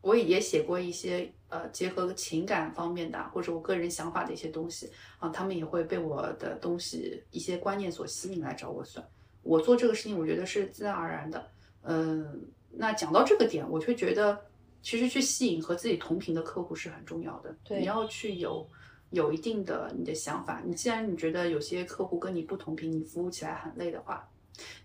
[0.00, 9.04] 我也写过一些呃结合情感方面的或者我个人想法的一些东西啊，他们也会被我的东西一些观念所吸引来找我算。
[9.42, 11.50] 我做这个事情，我觉得是自然而然的。
[11.84, 14.46] 嗯，那讲到这个点，我却觉得
[14.82, 17.54] 其实去吸引和自己同频的客户是很重要的。
[17.62, 18.68] 对你要去有
[19.10, 20.62] 有一定的你的想法。
[20.64, 24.28] 你既然你觉得有些客户跟你不同频，你服务起来很累的话，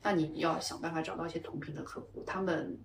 [0.04, 2.78] 那你要想办法找到一些同频的客户，他们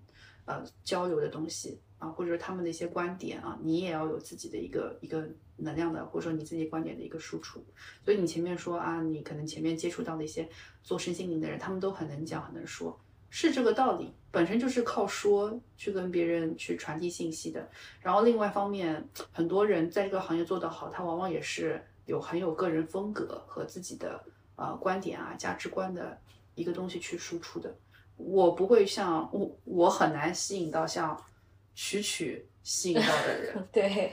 [0.45, 7.65] 呃交流的东西啊，或者说他们的一些观点啊，你也要有自己的一个一个能量的，或者说你自己观点的一个输出。
[8.05, 10.49] 所以你前面说啊，你可能前面接触到的一些
[10.83, 12.99] 做身心灵的人，他们都很能讲，很能说，
[13.35, 17.67] 是这个道理，本身就是靠说去跟别人去传递信息的。
[18.03, 24.23] 然后另外一方面，很多人在这个行业做得好，他往往也是有很有个人风格和自己的
[24.55, 26.21] 呃观点啊、价值观的
[26.55, 27.75] 一个东西去输出的。
[28.19, 31.19] 我不会像我，我很难吸引到像
[31.75, 33.67] 曲曲吸引到的人。
[33.73, 34.13] 对，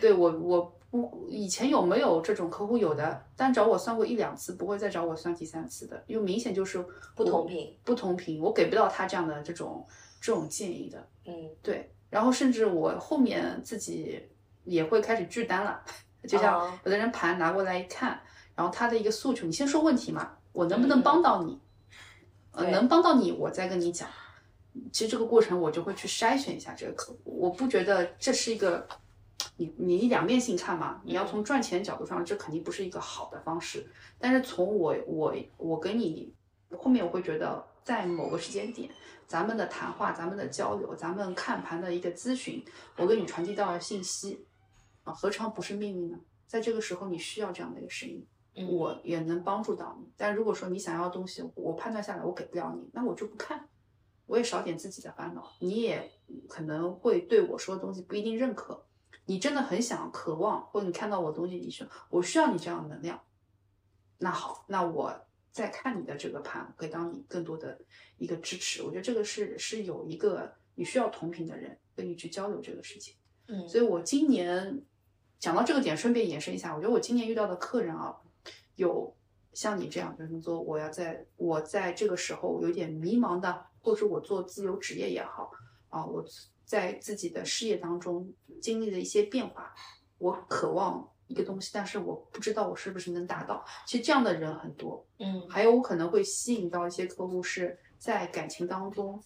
[0.00, 6.84] 对我，我不以前有没有这种客户有的，但找我算过一两次，不会再找我算第三次的，因为明显就是
[7.16, 9.86] 不同频，不同频，我给不到他这样的这种
[10.20, 11.08] 这种建议的。
[11.24, 14.22] 嗯对，然后甚至我后面自己
[14.64, 15.82] 也会开始拒单了，
[16.28, 18.20] 就像哦有的人盘拿过来一看，
[18.54, 21.58] 然后他的一个诉求，你先说问题嘛，我能不嗯能帮到你？
[22.50, 24.06] 呃，能帮到你，我再跟你讲。
[24.92, 28.86] 其实这个过程我就会去筛选一下这个客户，我不觉得这是一个
[29.56, 33.86] 你你两面性看嘛，你要从赚钱角度上，这肯定不是一个好的方式。
[34.18, 36.32] 但是从我我我跟你
[36.76, 38.90] 后面，我会觉得在某个时间点，
[39.26, 42.64] 咱们的谈话、咱们的交流、咱们看盘的一个咨询，
[42.96, 44.46] 我给你传递到了信息，
[45.04, 46.18] 啊，何尝不是命运呢？
[46.46, 48.26] 在这个时候，你需要这样的一个声音。
[48.54, 50.06] 嗯，我也能帮助到你。
[50.16, 53.66] 但如果说你想要的东西，我判断下来我给不了你，那我就不看，
[54.26, 55.50] 我也少点自己的烦恼。
[55.60, 56.10] 你也
[56.48, 58.84] 可能会对我说的东西不一定认可。
[59.26, 63.20] 你真的很想、渴望，或者你看到我东西，你说我需要你这样的能量，
[64.18, 65.14] 那好，那我
[65.52, 67.78] 再看你的这个盘，可以当你更多的
[68.18, 68.82] 一个支持。
[68.82, 73.14] 我觉得这个是是有一个你需要同频的人跟你去交流这个事情。
[73.48, 74.82] 嗯，所以我今年
[75.38, 78.16] 讲到这个点，顺便延伸一下，我觉得我今年遇到的客人啊，
[78.76, 79.14] 有
[79.52, 85.50] 像你这样，就是说我要在我在这个时候有点迷茫的，或者我做自由职业也好
[85.88, 86.24] 啊，我
[86.72, 89.74] 在自己的事业当中经历了一些变化，
[90.16, 93.62] 我渴望一个东西，但是我不知道我是不是能达到。
[93.86, 99.22] 其实这样的人很多，嗯还有我可能会吸引到一些客户是在感情当中，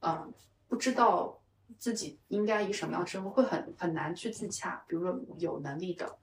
[0.00, 0.32] 嗯，
[0.66, 1.38] 不知道
[1.78, 4.82] 自己应该以什么样的生活，会很很难去自洽。
[4.88, 6.16] 比如说有能力的，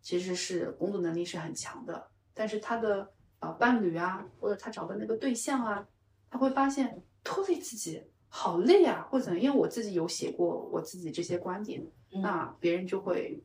[0.00, 5.86] 其实是工作能力是很强的，但是他的呃伴侣啊，或者他找的那个对象啊，
[6.30, 13.42] 他会发现拖累自己好累啊，或者怎么因为我自己有写过我自己这些观点，嗯那别人就会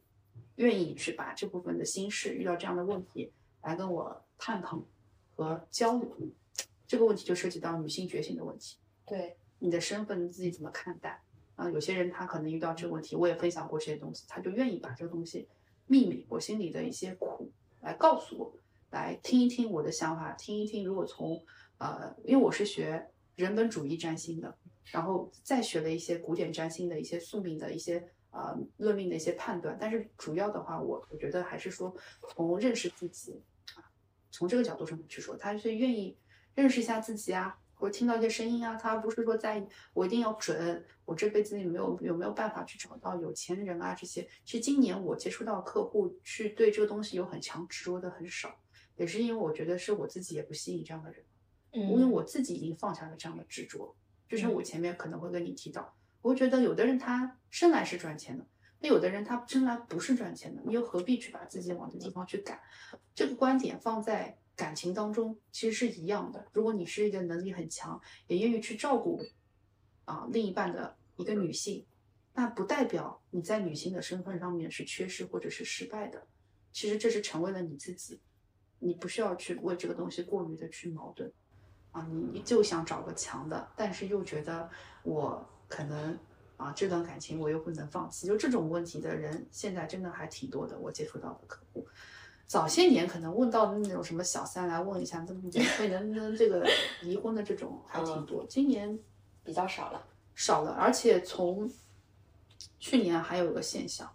[0.56, 3.32] 愿意去把这部分的心事遇到这样的问题
[3.62, 4.84] 来跟我探讨
[5.36, 6.16] 和交流。
[6.86, 11.24] 这个问题就涉及到女性觉醒的问题，对，你的身份你自己怎么看待？
[11.56, 15.48] 啊，有些人他可能遇到这个问题，我也分享过这些东西，他就愿意把这个东西
[15.88, 18.54] 秘密，我心里的一些苦来告诉我，
[18.92, 21.44] 来听一听我的想法，听一听如果从
[21.80, 24.56] 呃，因为我是学人本主义占星的，
[24.92, 31.96] 然后再学了一些古典占星的一些宿命的一些呃论命的一些判断，但是主要的话，我我觉得还是说
[32.30, 33.42] 从认识自己
[33.76, 33.82] 啊，
[34.32, 36.18] 从这个角度上去说，他是愿意
[36.54, 44.28] 认识一下自己啊，或者听到一些声音啊，他不是说在意我一定要准，我这辈子里没有有没有办法去找到有钱人啊这些。
[44.46, 48.60] 其实今年我接触到客户去对这个东西有很强执着的很少，
[48.96, 51.24] 也是因为我觉得是我自己也不吸引这样的人。
[51.76, 53.96] 因为嗯我自己已经放下了这样的执着，
[54.34, 58.44] 就像我嗯前面可能会跟你提到，我会觉得有的人他生来是赚钱的，
[58.80, 62.60] 那有的人他生来不是赚钱的，你又何必去把自己往这地方去赶？
[63.14, 66.48] 这个观点放在感情当中其实是一样的。
[66.52, 69.22] 如果你是一个能力很强，也愿意去照顾
[70.06, 71.86] 啊另一半的一个女性，
[72.34, 76.26] 那不代表你在女性的身份上面是缺失或者是失败的。
[76.72, 78.20] 其实这是成为了你自己，
[78.80, 81.32] 你不需要去为这个东西过于的去矛盾。
[81.94, 84.70] 啊，你你就想找个强的，但是又觉得
[85.04, 86.20] 我可能
[86.58, 91.88] 啊这段感情我又不能放弃，就这种问题的人现在真的还挺多的，我接触到的客户。
[92.46, 96.68] 早些年可能问到的那种什么小三来问一下，怎么怎么会能不能这个
[97.02, 99.00] 离婚的这种还挺多，今年
[99.44, 100.06] 比较少了。
[100.36, 101.72] 少了，而且从
[102.80, 104.12] 去年还有一个现象，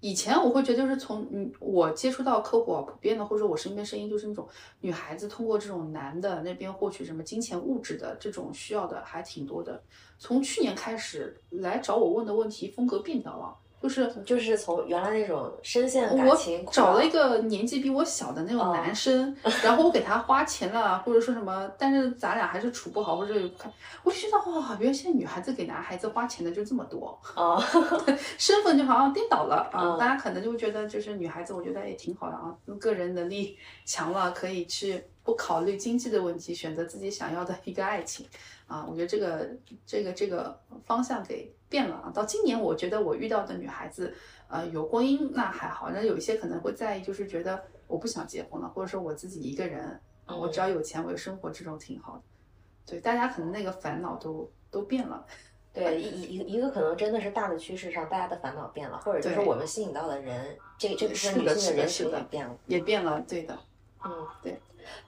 [0.00, 4.46] 以前我会觉得就是从嗯我接触到客户啊，普遍的或者说我身边声音就是那种
[4.80, 9.82] 女孩子通过这种男的那边获取什么金钱物质的这种需要的还挺多的。
[10.18, 13.56] 从去年开始来找我问的问题风格变掉了，
[13.86, 23.34] 就是就是从原来那种深陷感我情我找了一个年纪比我小的那种哦男生， 然后我给他花钱了，或者说什么，但是咱俩还是处不好，或者
[24.02, 27.56] 我就觉得哇，原来现在女孩子给男孩子花钱的就这么多，啊，
[28.36, 29.94] 身份就好像颠倒了啊！
[29.94, 38.24] 嗯大家可能就会觉得，就是女孩子，我觉得也挺好的啊，个人能力强了，可以去不考虑经济的问题，选择自己想要的一个爱情
[38.68, 38.86] 啊。
[38.88, 39.50] 我觉得这个
[39.84, 42.12] 这个这个方向给变了啊。
[42.14, 44.14] 到今年，我觉得我遇到的女孩子，
[44.46, 52.22] 呃，有婚姻那还好，那有一些可能会在意，就是觉得我不想结婚了，或者说我自己一个人，啊，我只要有钱，我有生活，这种挺好的。
[52.86, 55.26] 对，大家可能那个烦恼都都变了。
[55.72, 62.58] 对，一一一个可能真的是大的趋势上，大家的烦恼变了，或者就是我们吸引到的人，这这部是女性的人群也变了。
[62.66, 63.58] 也变了，对的，
[64.04, 64.56] 嗯，对。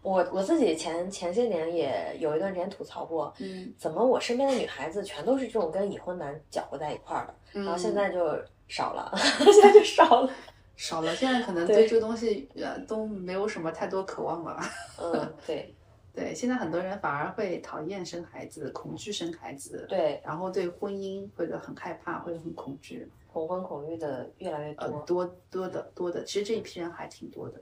[0.02, 10.30] 我我自己前前些年也有一段时间吐槽过，嗯，怎么我身边的女孩子全都是这种跟已婚男搅和在一块儿的，然然后现在就少了， 现在就少了。
[10.76, 14.60] 少了，现在可能对对这个东西呃都没有什么太多渴望了。
[15.02, 15.74] 嗯，对
[16.14, 25.24] 对，现在很多人反而会讨厌生孩子，恐惧生孩子，对，然后对婚姻会很害怕，会很恐惧，恐婚恐育的越来越呃，多。
[25.24, 27.60] 多多的多的，其实这一批人还挺多的。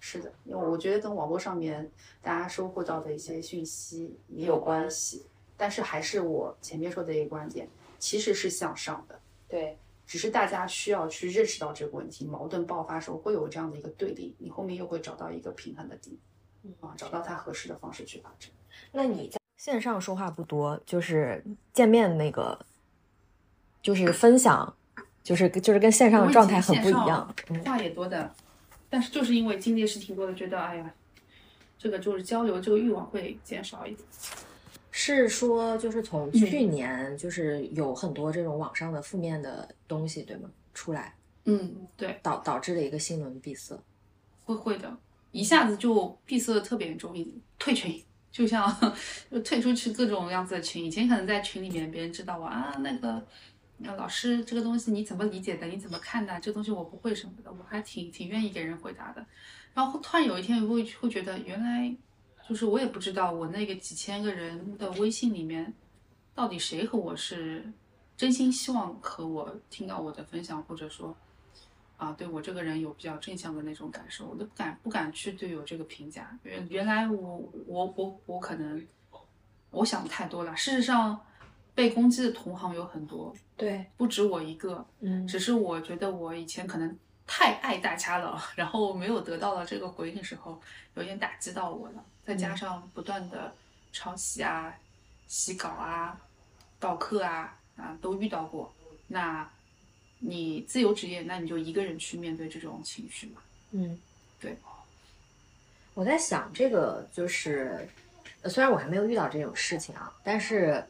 [0.00, 1.88] 是的，因为我觉得跟网络上面
[2.22, 5.26] 大家收获到的一些讯息也有有关关系，
[5.56, 9.20] 但是还是我前面说的一个观点，其实是向上的。
[9.46, 9.76] 对，
[10.06, 16.16] 只是大家需要去认识到这个问题，矛盾爆发时候会有这样的一个对立，你后面又会找到一个平衡的点，
[16.80, 18.50] 啊，找到它合适的方式去发展。
[18.92, 22.58] 那你在线上说话不多，就是见面那个，
[23.82, 24.74] 就是分享，
[25.22, 27.34] 就是就是跟线上的状态很不一样。
[27.48, 28.34] 嗯，话也多的，
[28.90, 30.94] 但是就是因为经历事情多了，觉得哎呀，
[31.78, 34.06] 这个就是交流这个欲望会减少一点。
[34.90, 40.50] 是说就是从去年就是有很多这种网上的负面的东西，对吗？
[40.74, 41.14] 出来
[41.44, 43.78] 嗯，对，导导致了一个新闻闭塞。
[44.44, 44.94] 会会的，
[45.30, 47.14] 一下子就闭塞的特别严重，
[47.58, 48.02] 退群。
[48.32, 48.64] 就像
[49.28, 53.22] 就退出去各种样子的群，以前可能在群里面别人知道我啊，那个呃
[53.82, 55.66] 那老师这个东西你怎么理解的？
[55.66, 56.38] 你怎么看的？
[56.40, 59.24] 这东西我不会什么的，我还挺挺愿意给人回答的。
[59.72, 61.94] 然后突然有一天会会觉得，原来
[62.48, 65.72] 就是我也不知道我那个几千个人的微信里面，
[66.34, 67.72] 到底谁和我是
[68.16, 71.16] 真心希望和我听到我的分享，或者说
[71.96, 76.38] 啊，对我这个人有比较正向的那种感受，我都不敢不敢去对我这个评价。
[76.42, 78.86] 原原来我我我我可能
[79.70, 80.54] 我想的太多了。
[80.56, 81.20] 事实上，
[81.74, 84.84] 被攻击的同行有很多，对，不止我一个。
[85.00, 86.96] 嗯只是我觉得我以前可能
[87.26, 90.60] 太爱大家了， 然后没有得到了这个回应的时候，
[90.94, 92.04] 有点打击到我了。
[92.24, 93.52] 再加上不断的
[93.92, 94.72] 抄袭啊、
[95.26, 96.20] 洗稿啊、
[96.78, 98.72] 盗课啊啊都遇到过。
[99.08, 99.48] 那
[100.18, 103.40] 你自由职业，那你就一个人去面对这种情绪嘛。
[103.72, 103.98] 嗯，
[104.38, 104.56] 对。
[105.94, 107.88] 我在想，这个就是，
[108.42, 110.84] 呃虽然我还没有遇到这种事情啊，但是，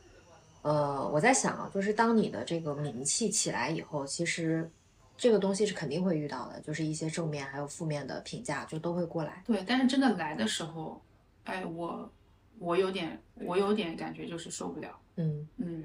[0.63, 4.71] 呃，我在想啊，就是当你的这个名气起来以后，其实
[5.17, 9.43] 这个东西是肯定会遇到的，就是一些正面还有负面的评价就都会过来。
[9.47, 11.01] 对，但是真的来的时候，
[11.45, 12.11] 哎，我
[12.59, 15.83] 我有点我有点感觉就是受不了，嗯嗯，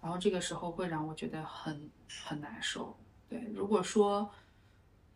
[0.00, 1.88] 然后这个时候会让我觉得很
[2.24, 2.96] 很难受。
[3.28, 4.28] 对，如果说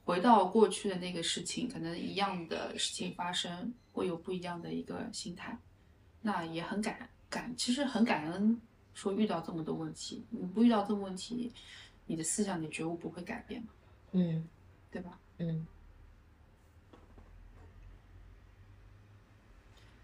[0.04, 5.58] 回到过去的那个事情，可能一样的事情发生，会有不一样的一个心态，
[6.22, 8.60] 那也很感感，其实很感恩，
[8.96, 11.52] 说遇到这么多问题，你不遇到这么问题，
[12.06, 13.68] 你的思想、你的觉悟不会改变嘛，
[14.12, 14.48] 嗯
[14.90, 15.18] 对吧？
[15.38, 15.66] 嗯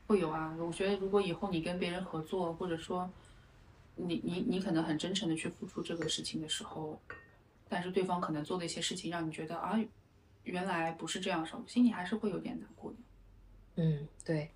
[0.07, 3.11] 会有啊，我觉得如果以后你跟别人合作，或者说
[3.97, 7.01] 你你你可能很真诚的去付出这个事情的时候，
[7.69, 9.81] 但是对方可能做的一些事情让你觉得啊，
[10.45, 12.99] 原来不是这样的时候，心里还是会有点难过的，
[13.77, 14.51] 嗯，对。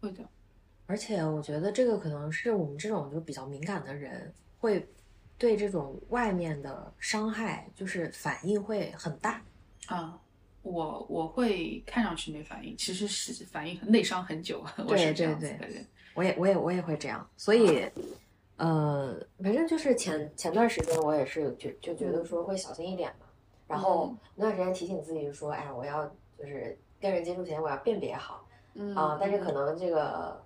[0.00, 0.28] 会的。
[0.86, 4.88] 而且我觉得这个可能是我们这种就比较敏感的人，会
[5.38, 9.42] 对这种外面的伤害就是反应会很大。
[9.86, 10.18] 啊，
[10.62, 15.86] 我我会看上去没反应，其实是反应很内伤很久， 我对是这对对样子的人。
[16.14, 17.90] 我也我也我也会这样，所以，
[18.56, 23.26] 呃，反正就是前前段时间我也是就就觉得说会小心一点嘛，
[23.66, 24.18] 然后嗯。
[24.36, 26.06] 那段时间提醒自己说，哎，我要
[26.38, 28.94] 就是跟人接触前我要辨别好嗯。
[28.94, 30.43] 啊、但是可能这个，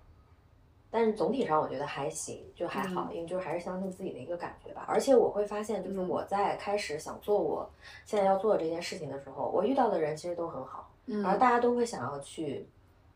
[0.91, 4.85] 但是总体上我觉得还行，就还好，嗯因为就还是相信自己的一个感觉吧。
[4.87, 7.69] 而且我会发现，就是嗯我在开始想做我
[8.05, 12.65] 现在要做的这件事情的时候，我遇到的人其实都很好，嗯而大家都会想要去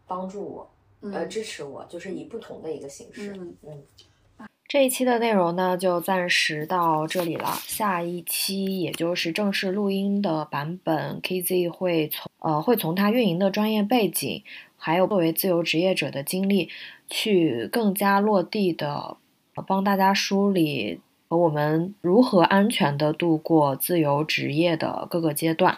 [0.07, 0.69] 帮助我。
[1.01, 3.33] 呃，嗯支持我，就是以不同的一个形式。
[3.33, 7.45] 嗯嗯这一期的内容呢，就暂时到这里了。
[7.61, 14.43] 下一期，也就是正式录音的版本，KZ 会从呃会从他运营的专业背景，
[14.77, 16.69] 还有作为自由职业者的经历，
[17.15, 19.17] 去更加落地的
[19.67, 20.99] 帮大家梳理
[21.29, 25.77] 和我们如何安全的度过自由职业的各个阶段。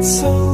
[0.00, 0.47] So